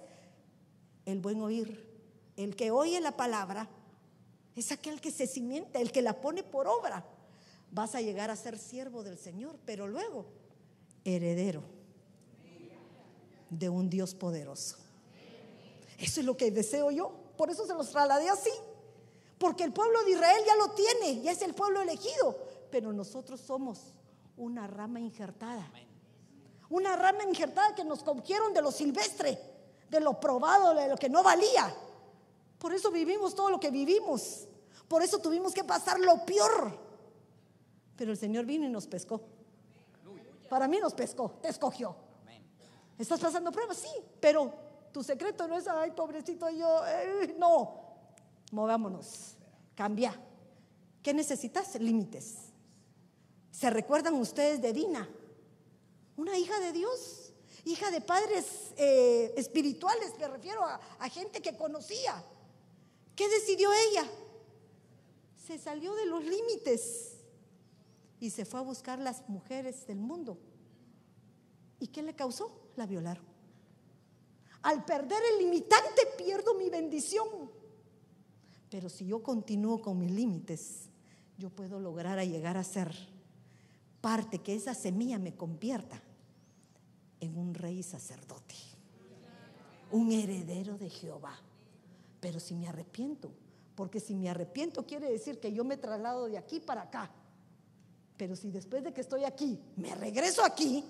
[1.05, 1.91] el buen oír.
[2.37, 3.69] El que oye la palabra
[4.57, 7.05] es aquel que se cimienta, el que la pone por obra.
[7.71, 10.27] Vas a llegar a ser siervo del Señor, pero luego
[11.05, 11.63] heredero
[13.51, 14.82] de un Dios poderoso.
[16.03, 17.13] Eso es lo que deseo yo.
[17.37, 18.51] Por eso se los trasladé así.
[19.39, 22.37] Porque el pueblo de Israel ya lo tiene, ya es el pueblo elegido.
[22.73, 23.95] Pero nosotros somos
[24.37, 25.71] una rama injertada.
[26.71, 29.39] Una rama injertada que nos cogieron de lo silvestre,
[29.89, 31.73] de lo probado, de lo que no valía.
[32.59, 34.49] Por eso vivimos todo lo que vivimos.
[34.89, 36.77] Por eso tuvimos que pasar lo peor.
[37.97, 39.21] Pero el Señor vino y nos pescó.
[40.51, 41.95] Para mí nos pescó, te escogió.
[42.99, 43.77] ¿Estás pasando pruebas?
[43.77, 43.89] Sí,
[44.21, 46.87] pero tu secreto no es, ay, pobrecito yo.
[46.87, 47.83] Eh, no,
[48.53, 49.37] movámonos,
[49.75, 50.15] cambia.
[51.03, 51.75] ¿Qué necesitas?
[51.81, 52.37] Límites.
[53.51, 55.09] ¿Se recuerdan ustedes de Dina?
[56.17, 57.33] Una hija de Dios,
[57.65, 62.23] hija de padres eh, espirituales, me refiero a gente que conocía.
[63.17, 64.05] ¿Qué decidió ella?
[65.47, 67.19] Se salió de los límites
[68.21, 70.39] y se fue a buscar las mujeres del mundo.
[71.81, 72.71] ¿Y qué le causó?
[72.77, 73.32] La violaron.
[74.63, 77.27] Al perder el limitante pierdo mi bendición.
[78.71, 80.89] Pero si yo continúo con mis límites,
[81.37, 82.95] yo puedo lograr a llegar a ser
[84.01, 86.03] parte que esa semilla me convierta
[87.21, 88.55] en un rey sacerdote,
[89.91, 91.39] un heredero de Jehová.
[92.21, 93.31] Pero si me arrepiento,
[93.75, 97.11] porque si me arrepiento quiere decir que yo me traslado de aquí para acá.
[98.17, 100.85] Pero si después de que estoy aquí me regreso aquí,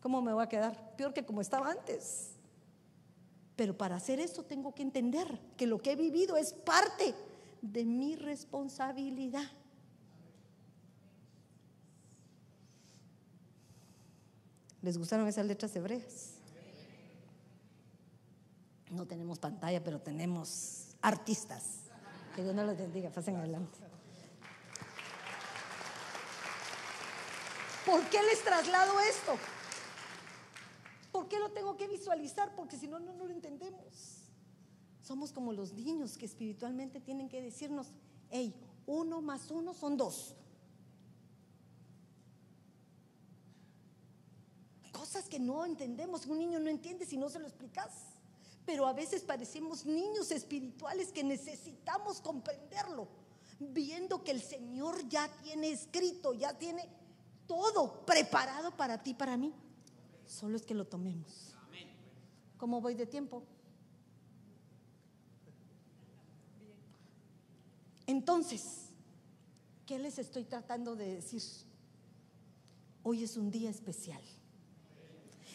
[0.00, 0.96] ¿cómo me voy a quedar?
[0.96, 2.32] Peor que como estaba antes.
[3.56, 7.14] Pero para hacer eso tengo que entender que lo que he vivido es parte
[7.60, 9.50] de mi responsabilidad.
[14.80, 16.34] ¿Les gustaron esas letras hebreas?
[18.90, 21.80] No tenemos pantalla, pero tenemos artistas.
[22.34, 23.78] Que Dios no los bendiga, pasen adelante.
[27.84, 29.36] ¿Por qué les traslado esto?
[31.28, 32.54] ¿Por qué lo tengo que visualizar?
[32.56, 34.30] Porque si no, no, lo entendemos.
[35.02, 37.88] Somos como los niños que espiritualmente tienen que decirnos,
[38.30, 38.54] hey,
[38.86, 40.34] uno más uno son dos.
[44.90, 47.92] Cosas que no entendemos, un niño no entiende si no se lo explicas
[48.64, 53.08] pero a veces parecemos niños espirituales que necesitamos comprenderlo,
[53.58, 56.86] viendo que el Señor ya tiene escrito, ya tiene
[57.46, 59.54] todo preparado para ti, para mí.
[60.28, 61.54] Solo es que lo tomemos.
[62.58, 63.42] ¿Cómo voy de tiempo?
[68.06, 68.90] Entonces,
[69.86, 71.42] ¿qué les estoy tratando de decir?
[73.02, 74.22] Hoy es un día especial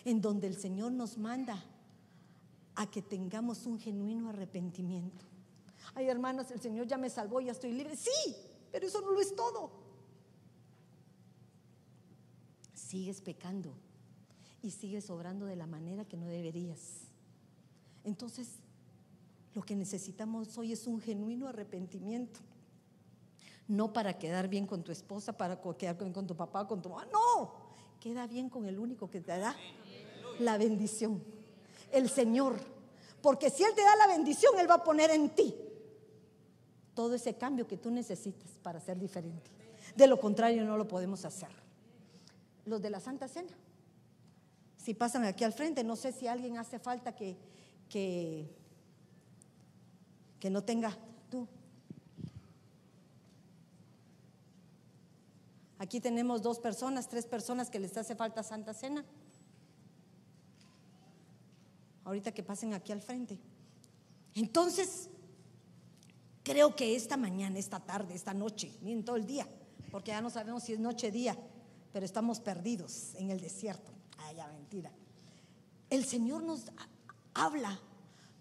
[0.05, 1.63] en donde el Señor nos manda
[2.75, 5.25] a que tengamos un genuino arrepentimiento.
[5.93, 7.95] Ay, hermanas, el Señor ya me salvó, ya estoy libre.
[7.95, 8.35] Sí,
[8.71, 9.71] pero eso no lo es todo.
[12.73, 13.75] Sigues pecando
[14.63, 16.79] y sigues obrando de la manera que no deberías.
[18.03, 18.47] Entonces,
[19.53, 22.39] lo que necesitamos hoy es un genuino arrepentimiento.
[23.67, 26.89] No para quedar bien con tu esposa, para quedar bien con tu papá, con tu
[26.89, 27.05] mamá.
[27.11, 27.53] No,
[27.99, 29.55] queda bien con el único que te da
[30.39, 31.21] la bendición
[31.93, 32.55] el Señor.
[33.21, 35.55] Porque si Él te da la bendición, Él va a poner en ti
[36.93, 39.49] todo ese cambio que tú necesitas para ser diferente.
[39.95, 41.49] De lo contrario, no lo podemos hacer.
[42.65, 43.55] Los de la Santa Cena,
[44.83, 47.37] si pasan aquí al frente, no sé si alguien hace falta que,
[47.89, 48.53] que,
[50.41, 50.97] que no tenga
[51.29, 51.47] tú.
[55.79, 59.05] Aquí tenemos dos personas, tres personas que les hace falta Santa Cena
[62.03, 63.39] ahorita que pasen aquí al frente.
[64.35, 65.09] Entonces,
[66.43, 69.47] creo que esta mañana, esta tarde, esta noche, miren todo el día,
[69.91, 71.37] porque ya no sabemos si es noche o día,
[71.93, 73.93] pero estamos perdidos en el desierto.
[74.53, 74.91] Mentira.
[75.89, 76.65] El Señor nos
[77.33, 77.79] habla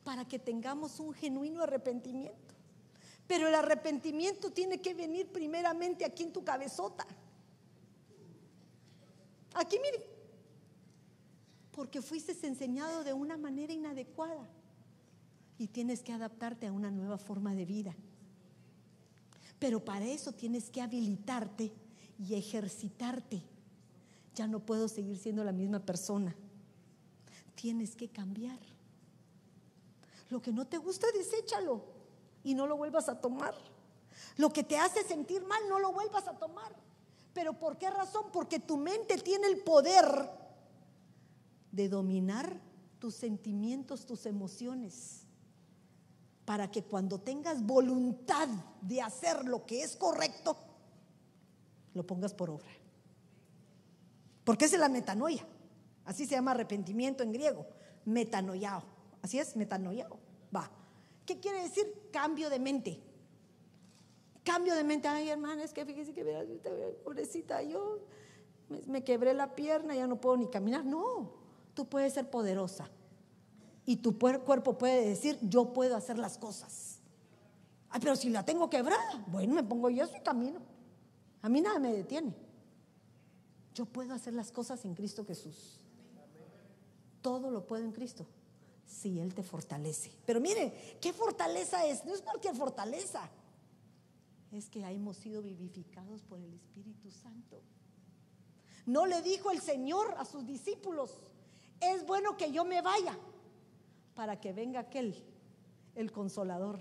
[0.05, 2.55] para que tengamos un genuino arrepentimiento.
[3.27, 7.07] Pero el arrepentimiento tiene que venir primeramente aquí en tu cabezota.
[9.55, 10.03] Aquí, miren.
[11.73, 14.49] Porque fuiste enseñado de una manera inadecuada
[15.59, 17.95] y tienes que adaptarte a una nueva forma de vida.
[19.59, 21.73] Pero para eso tienes que habilitarte
[22.19, 23.52] y ejercitarte.
[24.35, 26.35] Ya no puedo seguir siendo la misma persona.
[27.55, 28.59] Tienes que cambiar.
[30.31, 31.83] Lo que no te gusta, deséchalo
[32.43, 33.55] y no lo vuelvas a tomar.
[34.37, 36.75] Lo que te hace sentir mal, no lo vuelvas a tomar.
[37.35, 38.27] ¿Pero por qué razón?
[38.33, 40.31] Porque tu mente tiene el poder
[41.71, 42.61] de dominar
[42.99, 45.27] tus sentimientos, tus emociones,
[46.45, 48.49] para que cuando tengas voluntad
[48.81, 50.57] de hacer lo que es correcto,
[51.95, 52.71] lo pongas por obra.
[54.45, 55.47] Porque es la metanoia.
[56.05, 57.67] Así se llama arrepentimiento en griego.
[58.05, 58.83] Metanoiao.
[59.23, 60.19] Así es, metanoiao.
[60.55, 60.71] Va.
[61.25, 61.87] ¿Qué quiere decir?
[62.13, 63.01] Cambio de mente.
[64.45, 65.09] Cambio de mente.
[65.09, 66.25] Ay, hermana, es que fíjese que,
[67.05, 68.01] pobrecita, yo
[68.87, 70.85] me quebré la pierna, ya no puedo ni caminar.
[70.85, 71.33] No,
[71.75, 72.91] tú puedes ser poderosa.
[73.85, 77.01] Y tu cuerpo puede decir, yo puedo hacer las cosas.
[77.91, 80.61] Ay, pero si la tengo quebrada, bueno, me pongo yo y camino.
[81.43, 82.35] A mí nada me detiene.
[83.75, 85.81] Yo puedo hacer las cosas en Cristo Jesús.
[87.23, 88.27] Todo lo puedo en Cristo.
[88.87, 90.13] Si Él te fortalece.
[90.27, 92.05] Pero mire, ¿qué fortaleza es?
[92.05, 93.29] No es cualquier fortaleza.
[94.51, 97.63] Es que hemos sido vivificados por el Espíritu Santo.
[98.85, 101.21] No le dijo el Señor a sus discípulos,
[101.81, 103.17] es bueno que yo me vaya
[104.15, 105.17] para que venga aquel,
[105.95, 106.81] el consolador.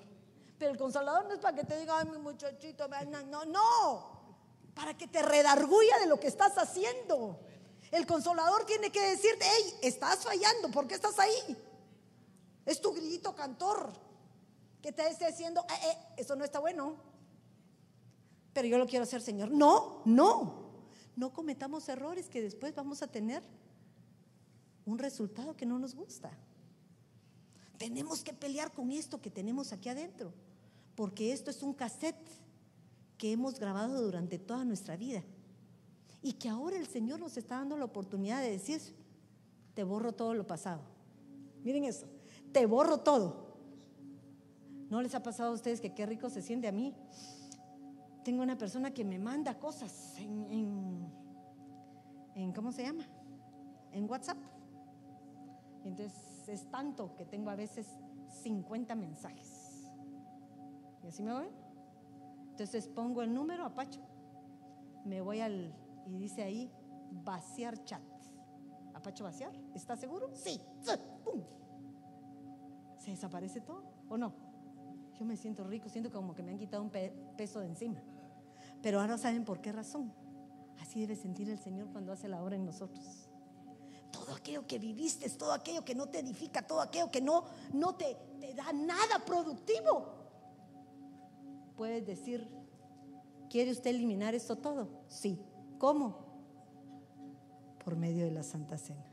[0.57, 4.10] Pero el consolador no es para que te diga, ay, mi muchachito, no, no,
[4.73, 7.39] para que te redarguya de lo que estás haciendo.
[7.91, 11.57] El consolador tiene que decirte, hey, estás fallando, ¿por qué estás ahí?
[12.65, 13.91] Es tu grito cantor
[14.81, 16.95] que te esté diciendo, eh, eh, eso no está bueno.
[18.53, 19.51] Pero yo lo quiero hacer, Señor.
[19.51, 20.61] No, no.
[21.15, 23.43] No cometamos errores que después vamos a tener
[24.85, 26.31] un resultado que no nos gusta.
[27.77, 30.33] Tenemos que pelear con esto que tenemos aquí adentro,
[30.95, 32.29] porque esto es un cassette
[33.21, 35.21] que hemos grabado durante toda nuestra vida
[36.23, 38.81] y que ahora el Señor nos está dando la oportunidad de decir,
[39.75, 40.81] te borro todo lo pasado.
[41.63, 42.07] Miren eso,
[42.51, 43.59] te borro todo.
[44.89, 46.95] ¿No les ha pasado a ustedes que qué rico se siente a mí?
[48.23, 51.07] Tengo una persona que me manda cosas en,
[52.33, 53.05] en, ¿cómo se llama?
[53.91, 54.39] En WhatsApp.
[55.83, 56.17] Entonces
[56.47, 57.85] es tanto que tengo a veces
[58.41, 59.85] 50 mensajes.
[61.03, 61.61] ¿Y así me voy?
[62.51, 64.01] Entonces pongo el número a Pacho.
[65.05, 65.73] Me voy al,
[66.05, 66.71] y dice ahí,
[67.11, 68.01] vaciar chat.
[68.93, 69.51] ¿Apacho vaciar?
[69.73, 70.29] ¿Está seguro?
[70.33, 70.61] Sí.
[71.23, 71.41] ¡Pum!
[72.99, 74.33] ¿Se desaparece todo o no?
[75.17, 76.91] Yo me siento rico, siento como que me han quitado un
[77.35, 78.01] peso de encima.
[78.81, 80.13] Pero ahora saben por qué razón.
[80.79, 83.31] Así debe sentir el Señor cuando hace la obra en nosotros
[84.11, 87.95] todo aquello que viviste, todo aquello que no te edifica, todo aquello que no, no
[87.95, 90.20] te, te da nada productivo.
[91.81, 92.47] Puedes decir,
[93.49, 94.87] ¿quiere usted eliminar esto todo?
[95.07, 95.39] Sí.
[95.79, 96.15] ¿Cómo?
[97.83, 99.03] Por medio de la Santa Cena.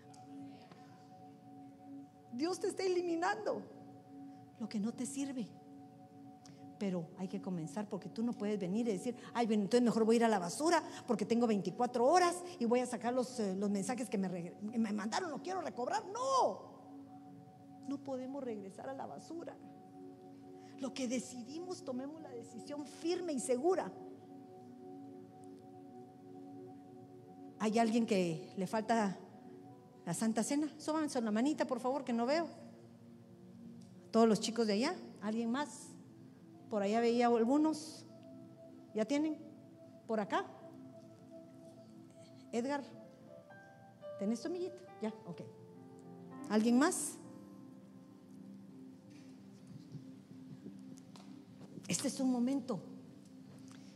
[2.30, 3.62] Dios te está eliminando
[4.60, 5.48] lo que no te sirve
[6.78, 10.04] pero hay que comenzar porque tú no puedes venir y decir, ay, bueno, entonces mejor
[10.04, 13.40] voy a ir a la basura porque tengo 24 horas y voy a sacar los,
[13.40, 16.04] eh, los mensajes que me, me mandaron, lo quiero recobrar.
[16.06, 16.60] No,
[17.88, 19.56] no podemos regresar a la basura.
[20.80, 23.90] Lo que decidimos, tomemos la decisión firme y segura.
[27.58, 29.18] ¿Hay alguien que le falta
[30.06, 30.72] la Santa Cena?
[30.78, 32.46] Súbanse la manita, por favor, que no veo.
[34.12, 35.88] Todos los chicos de allá, ¿alguien más?
[36.70, 38.06] Por allá veía algunos.
[38.94, 39.36] ¿Ya tienen?
[40.06, 40.46] ¿Por acá?
[42.52, 42.82] Edgar,
[44.18, 44.76] ¿tenés tu amiguito?
[45.02, 45.42] Ya, ok.
[46.48, 47.17] ¿Alguien más?
[51.88, 52.78] Este es un momento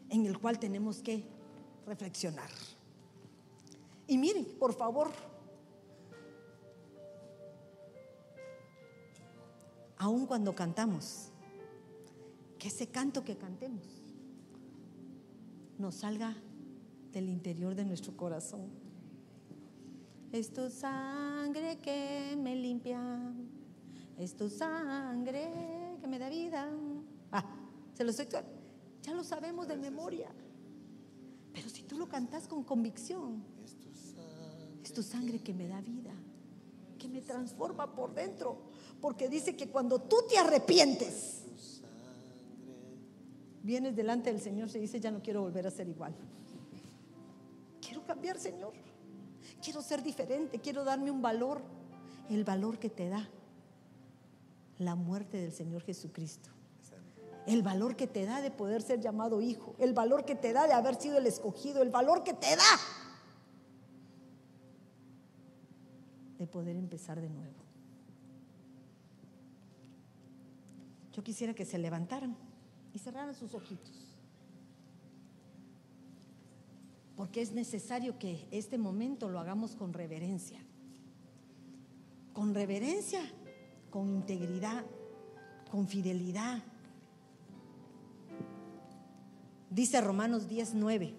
[0.09, 1.25] en el cual tenemos que
[1.87, 2.51] reflexionar.
[4.07, 5.11] Y miren, por favor,
[9.99, 11.29] aun cuando cantamos,
[12.59, 13.85] que ese canto que cantemos
[15.79, 16.37] nos salga
[17.13, 18.71] del interior de nuestro corazón.
[20.33, 23.01] Es tu sangre que me limpia,
[24.17, 25.51] es tu sangre
[26.01, 26.71] que me da vida.
[27.95, 28.27] Se lo estoy,
[29.03, 30.31] ya lo sabemos de memoria.
[31.53, 33.45] Pero si tú lo cantas con convicción,
[34.83, 36.13] es tu sangre que me da vida,
[36.99, 38.59] que me transforma por dentro.
[39.01, 41.43] Porque dice que cuando tú te arrepientes,
[43.63, 46.15] vienes delante del Señor, se dice, ya no quiero volver a ser igual.
[47.81, 48.73] Quiero cambiar, Señor.
[49.63, 51.63] Quiero ser diferente, quiero darme un valor.
[52.31, 53.29] el valor que te da
[54.79, 56.51] la muerte del Señor Jesucristo.
[57.47, 59.75] El valor que te da de poder ser llamado hijo.
[59.79, 61.83] El valor que te da de haber sido el escogido.
[61.83, 62.79] El valor que te da
[66.39, 67.63] de poder empezar de nuevo.
[71.13, 72.37] Yo quisiera que se levantaran
[72.93, 74.13] y cerraran sus ojitos.
[77.17, 80.59] Porque es necesario que este momento lo hagamos con reverencia.
[82.33, 83.21] Con reverencia,
[83.91, 84.85] con integridad,
[85.71, 86.63] con fidelidad.
[89.73, 91.15] Dice Romanos 10:9.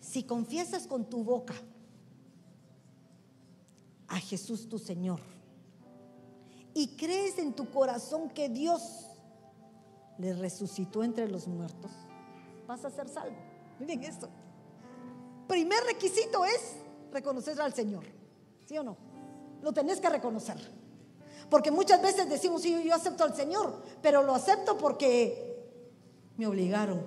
[0.00, 1.54] Si confiesas con tu boca
[4.08, 5.20] a Jesús tu Señor
[6.74, 9.06] y crees en tu corazón que Dios
[10.18, 11.90] le resucitó entre los muertos,
[12.66, 13.36] vas a ser salvo.
[13.80, 14.28] Miren esto.
[15.48, 16.76] Primer requisito es
[17.10, 18.04] reconocer al Señor.
[18.66, 18.98] ¿Sí o no?
[19.62, 20.58] Lo tenés que reconocer.
[21.48, 25.45] Porque muchas veces decimos, sí, yo acepto al Señor, pero lo acepto porque
[26.36, 27.00] me obligaron.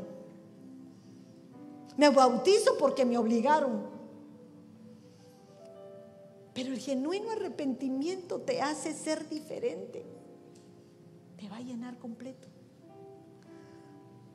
[1.97, 3.87] Me bautizo porque me obligaron.
[6.53, 10.05] Pero el genuino arrepentimiento te hace ser diferente.
[11.37, 12.47] Te va a llenar completo.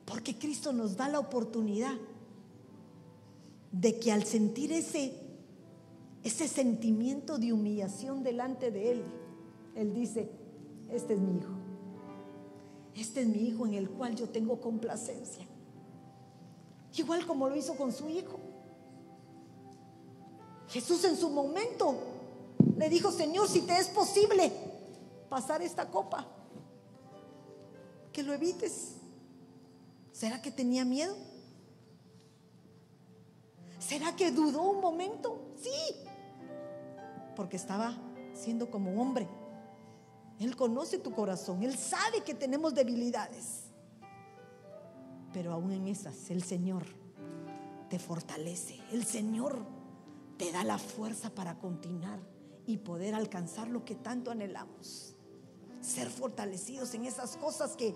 [0.05, 1.95] Porque Cristo nos da la oportunidad
[3.73, 5.13] de que al sentir ese,
[6.23, 9.03] ese sentimiento de humillación delante de Él,
[9.75, 10.31] Él dice,
[10.91, 11.64] este es mi hijo.
[12.95, 15.47] Este es mi hijo en el cual yo tengo complacencia.
[16.97, 18.39] Igual como lo hizo con su hijo.
[20.69, 21.97] Jesús en su momento
[22.77, 24.53] le dijo, Señor, si te es posible
[25.29, 26.27] pasar esta copa,
[28.13, 28.93] que lo evites.
[30.13, 31.15] ¿Será que tenía miedo?
[33.81, 35.53] ¿Será que dudó un momento?
[35.61, 35.71] Sí,
[37.35, 37.97] porque estaba
[38.33, 39.29] siendo como hombre.
[40.41, 43.65] Él conoce tu corazón, Él sabe que tenemos debilidades.
[45.33, 46.85] Pero aún en esas, el Señor
[47.89, 49.65] te fortalece, el Señor
[50.37, 52.19] te da la fuerza para continuar
[52.67, 55.17] y poder alcanzar lo que tanto anhelamos.
[55.81, 57.95] Ser fortalecidos en esas cosas que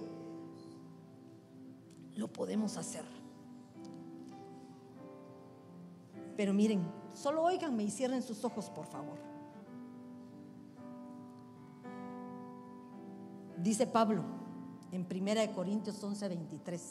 [2.15, 3.05] lo podemos hacer.
[6.37, 9.19] Pero miren, solo oiganme y cierren sus ojos, por favor.
[13.63, 14.23] Dice Pablo
[14.93, 16.83] en 1 Corintios 11, 23.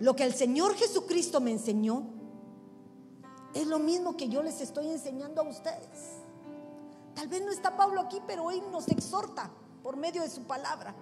[0.00, 2.04] Lo que el Señor Jesucristo me enseñó
[3.54, 6.20] es lo mismo que yo les estoy enseñando a ustedes.
[7.14, 9.50] Tal vez no está Pablo aquí, pero hoy nos exhorta
[9.82, 10.94] por medio de su palabra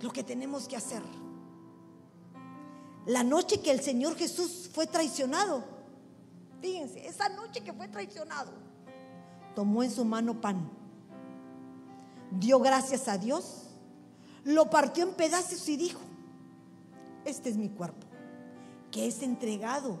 [0.00, 1.02] lo que tenemos que hacer.
[3.06, 5.64] La noche que el Señor Jesús fue traicionado,
[6.60, 8.52] fíjense, esa noche que fue traicionado,
[9.54, 10.70] tomó en su mano pan,
[12.30, 13.62] dio gracias a Dios,
[14.44, 16.00] lo partió en pedazos y dijo,
[17.24, 18.06] este es mi cuerpo,
[18.90, 19.98] que es entregado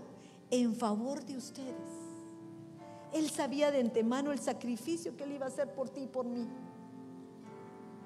[0.50, 1.74] en favor de ustedes.
[3.12, 6.26] Él sabía de antemano el sacrificio que él iba a hacer por ti y por
[6.26, 6.48] mí.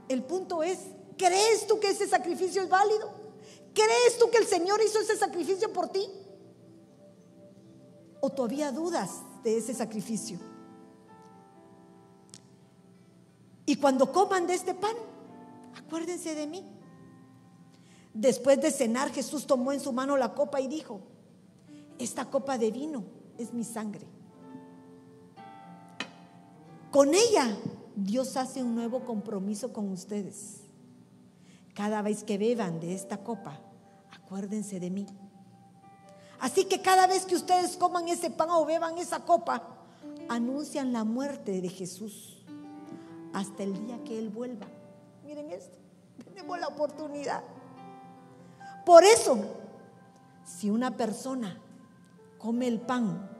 [0.09, 0.79] El punto es,
[1.16, 3.11] ¿crees tú que ese sacrificio es válido?
[3.75, 6.07] ¿Crees tú que el Señor hizo ese sacrificio por ti?
[8.20, 10.39] ¿O todavía dudas de ese sacrificio?
[13.66, 14.94] Y cuando coman de este pan,
[15.76, 16.64] acuérdense de mí.
[18.12, 21.00] Después de cenar, Jesús tomó en su mano la copa y dijo,
[21.98, 23.04] esta copa de vino
[23.38, 24.06] es mi sangre.
[26.90, 27.56] Con ella
[27.96, 30.60] Dios hace un nuevo compromiso con ustedes.
[31.74, 33.58] Cada vez que beban de esta copa,
[34.12, 35.06] acuérdense de mí.
[36.38, 39.62] Así que cada vez que ustedes coman ese pan o beban esa copa,
[40.28, 42.34] anuncian la muerte de Jesús
[43.35, 44.66] hasta el día que Él vuelva.
[45.24, 45.76] Miren esto,
[46.24, 47.43] tenemos la oportunidad.
[48.87, 49.39] Por eso,
[50.45, 51.61] si una persona
[52.39, 53.30] come el pan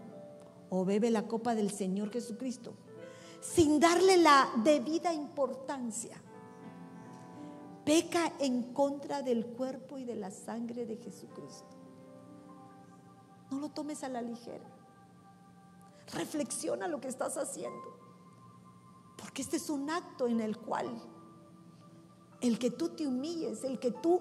[0.69, 2.75] o bebe la copa del Señor Jesucristo
[3.41, 6.17] sin darle la debida importancia,
[7.85, 11.77] peca en contra del cuerpo y de la sangre de Jesucristo.
[13.51, 14.65] No lo tomes a la ligera.
[16.15, 17.94] Reflexiona lo que estás haciendo.
[19.17, 20.89] Porque este es un acto en el cual
[22.41, 24.21] el que tú te humilles, el que tú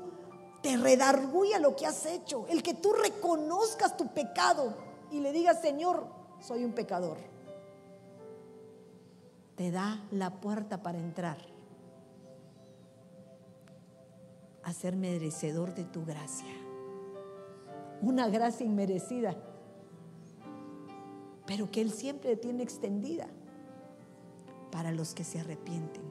[0.62, 4.76] te redarguya lo que has hecho, el que tú reconozcas tu pecado
[5.12, 6.08] y le digas, Señor,
[6.40, 7.18] soy un pecador,
[9.56, 11.38] te da la puerta para entrar
[14.64, 16.56] a ser merecedor de tu gracia.
[18.02, 19.36] Una gracia inmerecida,
[21.46, 23.28] pero que Él siempre tiene extendida
[24.74, 26.02] para los que se arrepienten.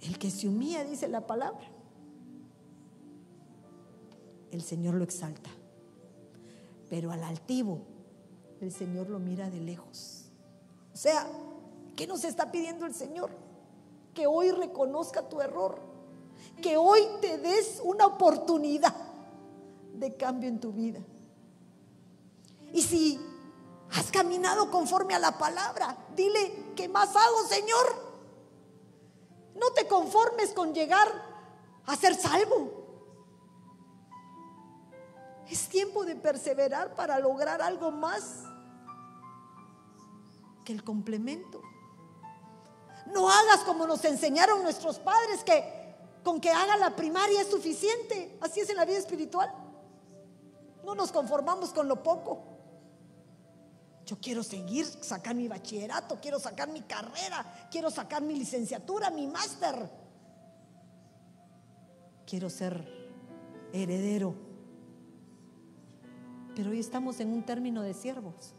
[0.00, 1.64] El que se humilla, dice la palabra,
[4.50, 5.50] el Señor lo exalta.
[6.90, 7.82] Pero al altivo,
[8.60, 10.24] el Señor lo mira de lejos.
[10.92, 11.28] O sea,
[11.94, 13.30] ¿qué nos está pidiendo el Señor?
[14.12, 15.78] Que hoy reconozca tu error.
[16.60, 18.96] Que hoy te des una oportunidad
[19.94, 20.98] de cambio en tu vida.
[22.74, 23.20] Y si
[23.94, 28.12] has caminado conforme a la palabra, dile, ¿qué más hago, Señor?
[29.54, 31.08] No te conformes con llegar
[31.86, 32.82] a ser salvo.
[35.48, 38.44] Es tiempo de perseverar para lograr algo más
[40.64, 41.60] que el complemento.
[43.06, 45.82] No hagas como nos enseñaron nuestros padres que
[46.24, 48.38] con que haga la primaria es suficiente.
[48.40, 49.52] Así es en la vida espiritual.
[50.84, 52.51] No nos conformamos con lo poco.
[54.12, 59.26] Yo quiero seguir, sacar mi bachillerato, quiero sacar mi carrera, quiero sacar mi licenciatura, mi
[59.26, 59.90] máster.
[62.26, 62.86] Quiero ser
[63.72, 64.34] heredero.
[66.54, 68.52] Pero hoy estamos en un término de siervos.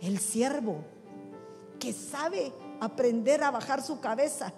[0.00, 0.82] El siervo
[1.78, 4.54] que sabe aprender a bajar su cabeza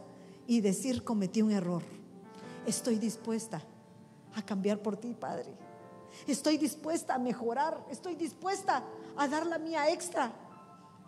[0.47, 1.83] y decir cometí un error.
[2.64, 3.61] Estoy dispuesta
[4.37, 5.66] a cambiar por ti, Padre.
[6.27, 7.85] Estoy dispuesta a mejorar.
[7.91, 8.83] Estoy dispuesta
[9.17, 10.33] a dar la mía extra.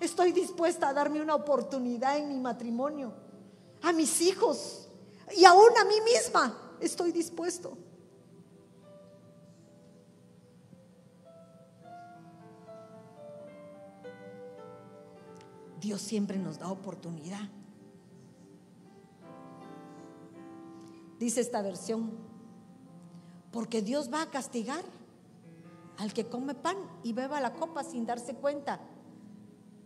[0.01, 3.13] Estoy dispuesta a darme una oportunidad en mi matrimonio,
[3.83, 4.89] a mis hijos
[5.37, 6.57] y aún a mí misma.
[6.81, 7.77] Estoy dispuesto.
[15.81, 17.49] Dios siempre nos da oportunidad.
[21.19, 22.13] Dice esta versión,
[23.51, 24.85] porque Dios va a castigar
[25.99, 28.81] al que come pan y beba la copa sin darse cuenta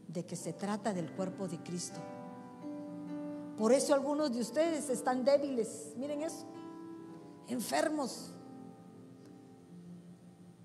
[0.09, 2.01] de que se trata del cuerpo de Cristo.
[3.57, 6.45] Por eso algunos de ustedes están débiles, miren eso,
[7.49, 8.33] enfermos.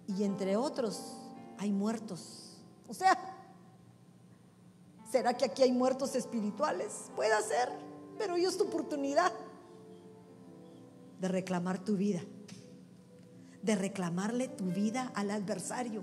[0.07, 1.17] Y entre otros
[1.57, 2.57] hay muertos.
[2.87, 3.17] O sea,
[5.09, 7.09] ¿será que aquí hay muertos espirituales?
[7.15, 7.69] Puede ser,
[8.17, 9.31] pero hoy es tu oportunidad
[11.21, 12.21] de reclamar tu vida
[13.67, 16.01] de reclamarle tu vida al adversario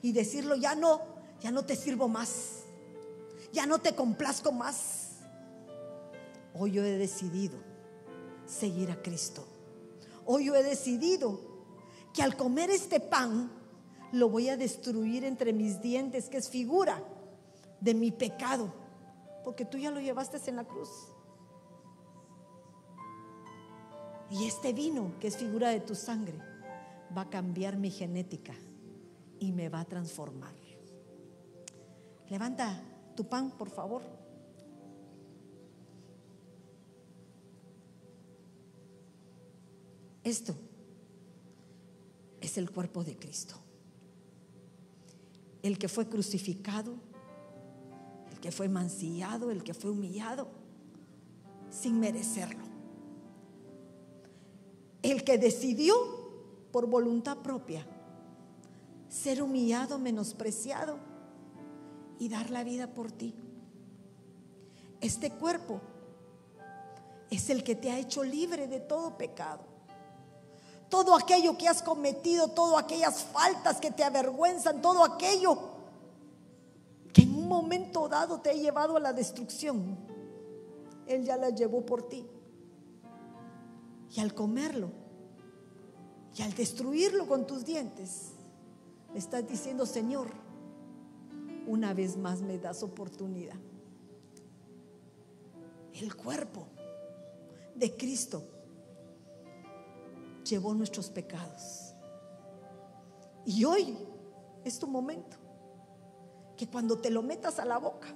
[0.00, 1.02] y decirlo, ya no,
[1.38, 2.62] ya no te sirvo más,
[3.52, 5.18] ya no te complazco más.
[6.54, 7.58] Hoy yo he decidido
[8.46, 9.46] seguir a Cristo.
[10.24, 11.40] Hoy yo he decidido
[12.14, 13.52] que al comer este pan
[14.12, 17.02] lo voy a destruir entre mis dientes, que es figura
[17.80, 18.72] de mi pecado,
[19.44, 20.88] porque tú ya lo llevaste en la cruz.
[24.30, 26.53] Y este vino, que es figura de tu sangre,
[27.16, 28.54] va a cambiar mi genética
[29.38, 30.54] y me va a transformar.
[32.30, 32.82] Levanta
[33.14, 34.02] tu pan, por favor.
[40.22, 40.54] Esto
[42.40, 43.56] es el cuerpo de Cristo.
[45.62, 46.94] El que fue crucificado,
[48.32, 50.48] el que fue mancillado, el que fue humillado,
[51.70, 52.64] sin merecerlo.
[55.02, 56.23] El que decidió
[56.74, 57.86] por voluntad propia,
[59.08, 60.98] ser humillado, menospreciado
[62.18, 63.32] y dar la vida por ti.
[65.00, 65.80] Este cuerpo
[67.30, 69.60] es el que te ha hecho libre de todo pecado.
[70.88, 75.56] Todo aquello que has cometido, todas aquellas faltas que te avergüenzan, todo aquello
[77.12, 79.96] que en un momento dado te ha llevado a la destrucción,
[81.06, 82.26] Él ya la llevó por ti.
[84.10, 85.03] Y al comerlo,
[86.36, 88.32] y al destruirlo con tus dientes,
[89.12, 90.28] le estás diciendo, Señor,
[91.66, 93.56] una vez más me das oportunidad.
[95.92, 96.66] El cuerpo
[97.76, 98.42] de Cristo
[100.44, 101.94] llevó nuestros pecados.
[103.46, 103.96] Y hoy
[104.64, 105.36] es tu momento.
[106.56, 108.08] Que cuando te lo metas a la boca,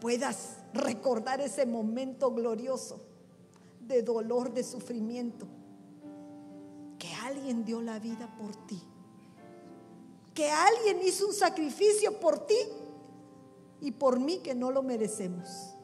[0.00, 3.15] puedas recordar ese momento glorioso
[3.86, 5.46] de dolor, de sufrimiento.
[6.98, 8.80] Que alguien dio la vida por ti.
[10.34, 12.56] Que alguien hizo un sacrificio por ti
[13.80, 15.74] y por mí que no lo merecemos.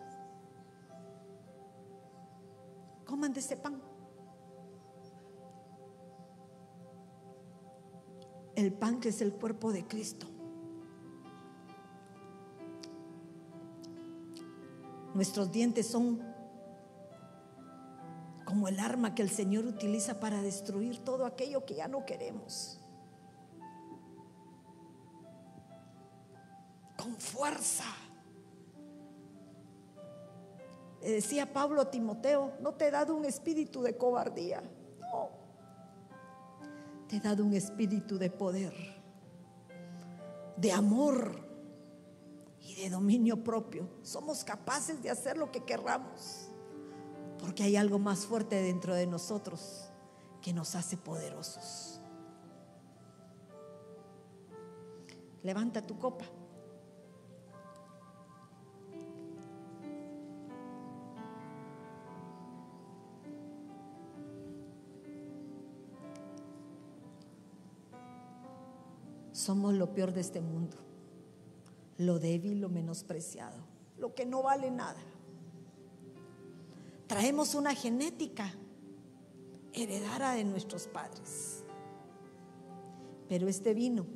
[3.06, 3.80] Coman de ese pan.
[8.54, 10.26] El pan que es el cuerpo de Cristo.
[15.14, 16.31] Nuestros dientes son
[18.52, 22.78] como el arma que el Señor utiliza para destruir todo aquello que ya no queremos.
[26.98, 27.86] Con fuerza.
[31.00, 34.62] Le decía Pablo a Timoteo, no te he dado un espíritu de cobardía,
[35.00, 35.30] no.
[37.08, 38.74] Te he dado un espíritu de poder,
[40.58, 41.48] de amor
[42.60, 43.88] y de dominio propio.
[44.02, 46.51] Somos capaces de hacer lo que querramos,
[47.42, 49.90] porque hay algo más fuerte dentro de nosotros
[50.40, 52.00] que nos hace poderosos.
[55.42, 56.24] Levanta tu copa.
[69.32, 70.76] Somos lo peor de este mundo,
[71.98, 73.58] lo débil, lo menospreciado,
[73.98, 75.00] lo que no vale nada.
[77.12, 78.50] Traemos una genética
[79.74, 81.62] heredada de nuestros padres.
[83.28, 84.06] Pero este vino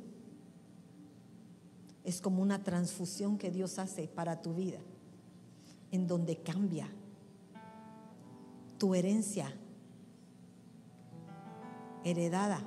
[2.03, 4.79] es como una transfusión que Dios hace para tu vida,
[5.91, 6.89] en donde cambia
[8.79, 9.53] tu herencia
[12.03, 12.63] heredada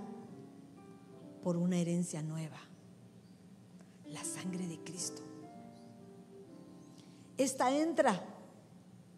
[1.42, 2.60] por una herencia nueva,
[4.06, 5.22] la sangre de Cristo.
[7.36, 8.29] Esta entra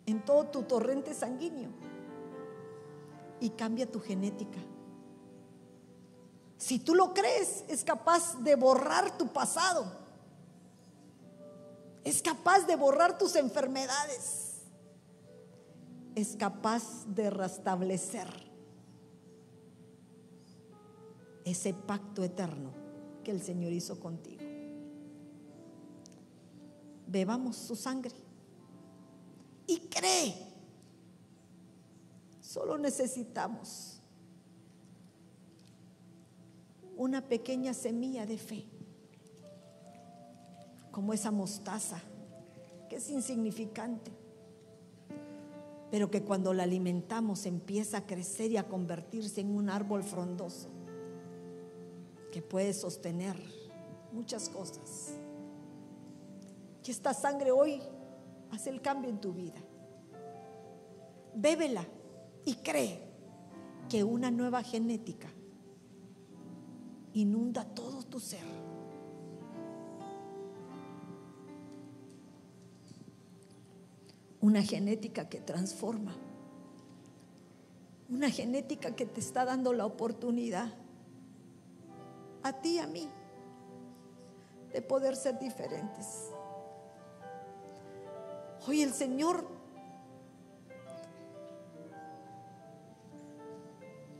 [0.07, 1.71] en todo tu torrente sanguíneo
[3.41, 4.59] y cambia tu genética.
[6.59, 9.85] Si tú lo crees, es capaz de borrar tu pasado.
[12.05, 14.61] Es capaz de borrar tus enfermedades.
[16.15, 18.29] Es capaz de restablecer
[21.45, 22.71] ese pacto eterno
[23.25, 24.43] que el Señor hizo contigo.
[27.09, 28.22] Bebamos su sangre
[29.67, 30.35] y cree.
[32.41, 34.01] Solo necesitamos
[36.97, 38.67] una pequeña semilla de fe,
[40.91, 42.01] como esa mostaza,
[42.89, 44.13] que es insignificante,
[45.91, 50.69] pero que cuando la alimentamos empieza a crecer y a convertirse en un árbol frondoso
[52.31, 53.37] que puede sostener
[54.13, 55.15] muchas cosas.
[56.83, 57.81] Que esta sangre hoy
[58.53, 59.61] hace el cambio en tu vida.
[61.35, 61.85] Bébela
[62.45, 63.03] y cree
[63.89, 65.29] que una nueva genética
[67.15, 68.45] inunda todo tu ser.
[74.41, 76.15] Una genética que transforma.
[78.11, 80.73] Una genética que te está dando la oportunidad
[82.43, 83.09] a ti y a mí
[84.73, 86.32] de poder ser diferentes.
[88.67, 89.45] Hoy el Señor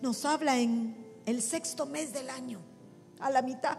[0.01, 0.97] nos habla en
[1.27, 2.59] el sexto mes del año,
[3.21, 3.79] a la mitad.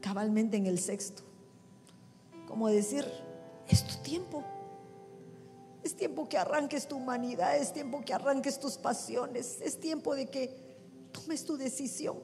[0.00, 1.24] Cabalmente en el sexto.
[2.46, 3.04] Como decir,
[3.66, 4.44] es tu tiempo.
[5.82, 10.26] Es tiempo que arranques tu humanidad, es tiempo que arranques tus pasiones, es tiempo de
[10.26, 10.54] que
[11.12, 12.18] tomes tu decisión.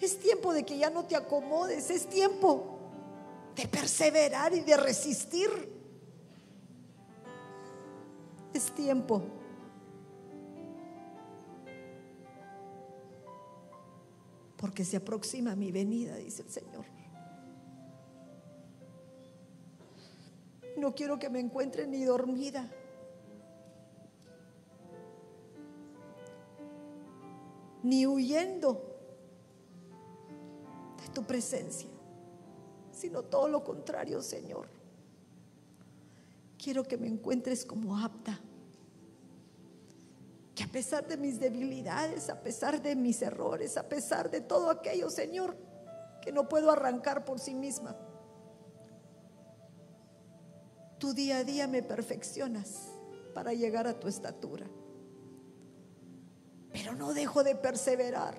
[0.00, 2.76] Es tiempo de que ya no te acomodes, es tiempo
[3.56, 5.48] de perseverar y de resistir.
[8.52, 9.22] Es tiempo.
[14.56, 16.84] Porque se aproxima mi venida, dice el Señor.
[20.76, 22.70] No quiero que me encuentre ni dormida.
[27.82, 28.95] Ni huyendo
[31.16, 31.88] tu presencia,
[32.92, 34.68] sino todo lo contrario, Señor.
[36.58, 38.38] Quiero que me encuentres como apta.
[40.54, 44.68] Que a pesar de mis debilidades, a pesar de mis errores, a pesar de todo
[44.68, 45.56] aquello, Señor,
[46.20, 47.96] que no puedo arrancar por sí misma,
[50.98, 52.90] tu día a día me perfeccionas
[53.32, 54.66] para llegar a tu estatura.
[56.74, 58.38] Pero no dejo de perseverar,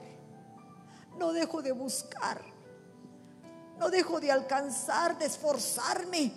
[1.18, 2.57] no dejo de buscar,
[3.80, 6.32] no dejo de alcanzar, de esforzarme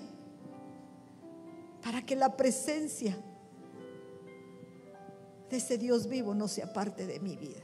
[1.83, 3.17] para que la presencia
[5.49, 7.61] de ese Dios vivo no sea parte de mi vida.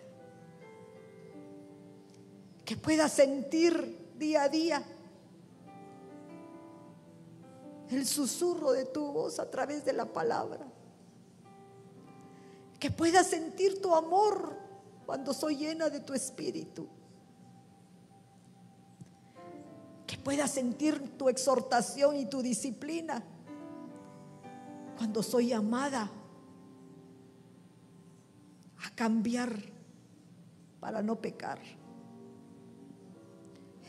[2.64, 4.82] Que pueda sentir día a día
[7.90, 10.66] el susurro de tu voz a través de la palabra.
[12.80, 14.56] Que pueda sentir tu amor
[15.04, 16.88] cuando soy llena de tu espíritu.
[20.06, 23.22] Que pueda sentir tu exhortación y tu disciplina
[24.96, 26.10] cuando soy llamada
[28.84, 29.52] a cambiar
[30.80, 31.58] para no pecar.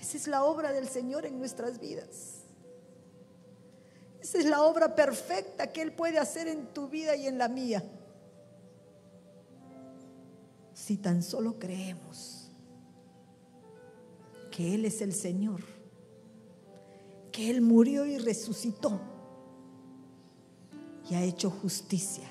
[0.02, 2.38] Esa es la obra del Señor en nuestras vidas.
[4.22, 7.48] Esa es la obra perfecta que Él puede hacer en tu vida y en la
[7.48, 7.84] mía.
[10.74, 12.52] Si tan solo creemos
[14.52, 15.62] que Él es el Señor,
[17.38, 19.00] que Él murió y resucitó
[21.08, 22.28] y ha hecho justicia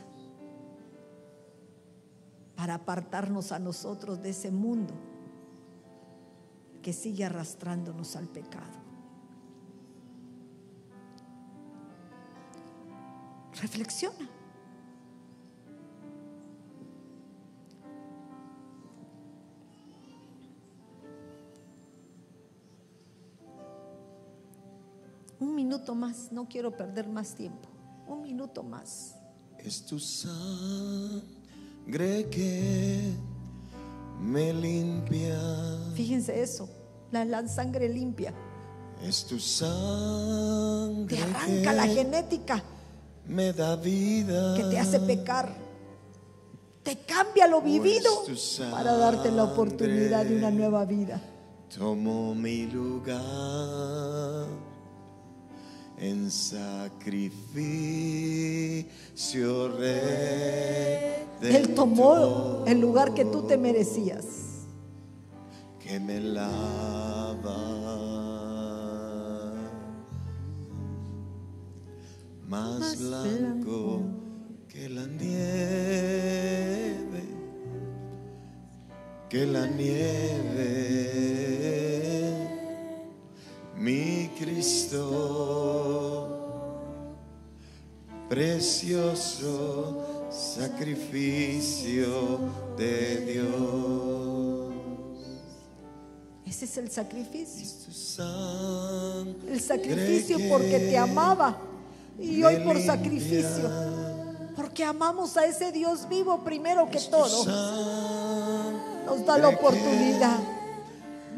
[2.57, 4.93] para apartarnos a nosotros de ese mundo
[6.83, 8.81] que sigue arrastrándonos al pecado.
[13.63, 14.36] Reflexiona.
[25.39, 27.69] Un minuto más, no quiero perder más tiempo.
[28.07, 29.17] Un minuto más.
[29.59, 30.37] Es tu sangre
[32.31, 33.13] que
[34.21, 35.39] me limpia.
[35.95, 36.69] Fíjense eso,
[37.11, 38.33] la, la sangre limpia.
[39.03, 42.63] Es tu sangre Te arranca la genética
[43.29, 44.55] me da vida.
[44.57, 45.53] que te hace pecar.
[46.83, 51.21] Te cambia lo vivido Pues tu para darte la oportunidad de una nueva vida.
[51.77, 54.47] Tomo mi lugar
[55.99, 56.87] en sacrificio
[61.43, 64.25] Él tomó el lugar que tú te merecías.
[65.81, 67.57] que me lava
[72.49, 74.03] más, Más blanco, blanco.
[74.69, 76.37] que la nieve
[79.29, 80.67] que la nieve
[83.79, 85.03] mi Cristo
[88.29, 92.39] precioso sacrificio
[92.77, 94.75] de Dios
[96.47, 97.67] Ese es el sacrificio.
[99.47, 101.59] El sacrificio que porque te amaba.
[102.19, 103.71] Y hoy por sacrificio.
[104.57, 107.45] Porque amamos a ese Dios vivo primero que todo.
[109.05, 110.39] Nos da la oportunidad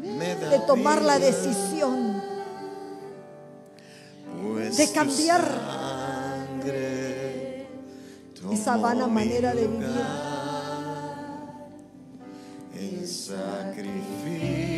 [0.01, 2.18] de tomar la decisión
[4.77, 5.43] de cambiar
[6.61, 7.67] sangre
[8.51, 9.67] esa vana manera de
[13.83, 14.68] vivir.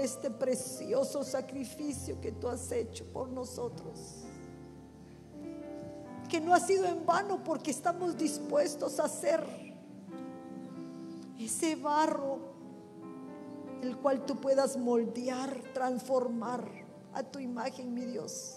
[0.00, 4.24] Este precioso sacrificio que tú has hecho por nosotros.
[6.28, 9.44] Que no ha sido en vano porque estamos dispuestos a hacer
[11.38, 12.38] ese barro
[13.82, 16.68] el cual tú puedas moldear, transformar
[17.14, 18.56] a tu imagen, mi Dios.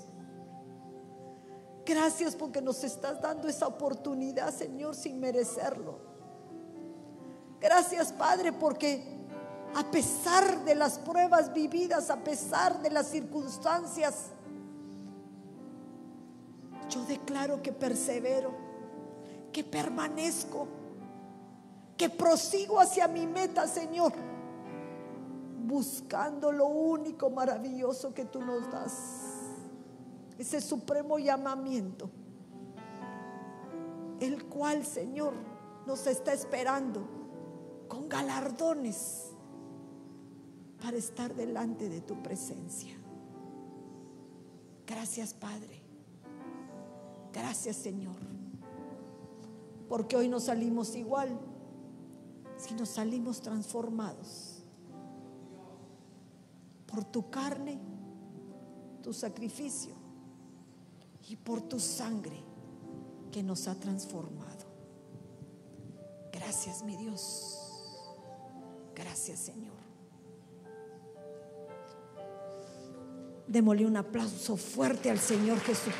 [1.85, 5.99] Gracias porque nos estás dando esa oportunidad, Señor, sin merecerlo.
[7.59, 9.22] Gracias, Padre, porque
[9.75, 14.27] a pesar de las pruebas vividas, a pesar de las circunstancias,
[16.89, 18.53] yo declaro que persevero,
[19.51, 20.67] que permanezco,
[21.97, 24.13] que prosigo hacia mi meta, Señor,
[25.65, 29.23] buscando lo único maravilloso que tú nos das
[30.37, 32.09] ese supremo llamamiento,
[34.19, 35.33] el cual, Señor,
[35.85, 37.07] nos está esperando
[37.87, 39.22] con galardones
[40.83, 42.93] para estar delante de tu presencia.
[44.85, 45.81] Gracias, Padre.
[47.31, 48.17] Gracias, Señor.
[49.87, 51.39] Porque hoy no salimos igual,
[52.57, 54.61] sino salimos transformados
[56.85, 57.79] por tu carne,
[59.01, 59.93] tu sacrificio
[61.29, 62.43] y por tu sangre
[63.31, 64.65] que nos ha transformado.
[66.33, 67.57] Gracias, mi Dios.
[68.93, 69.72] Gracias, Señor.
[73.47, 75.93] Démosle un aplauso fuerte al Señor Jesucristo.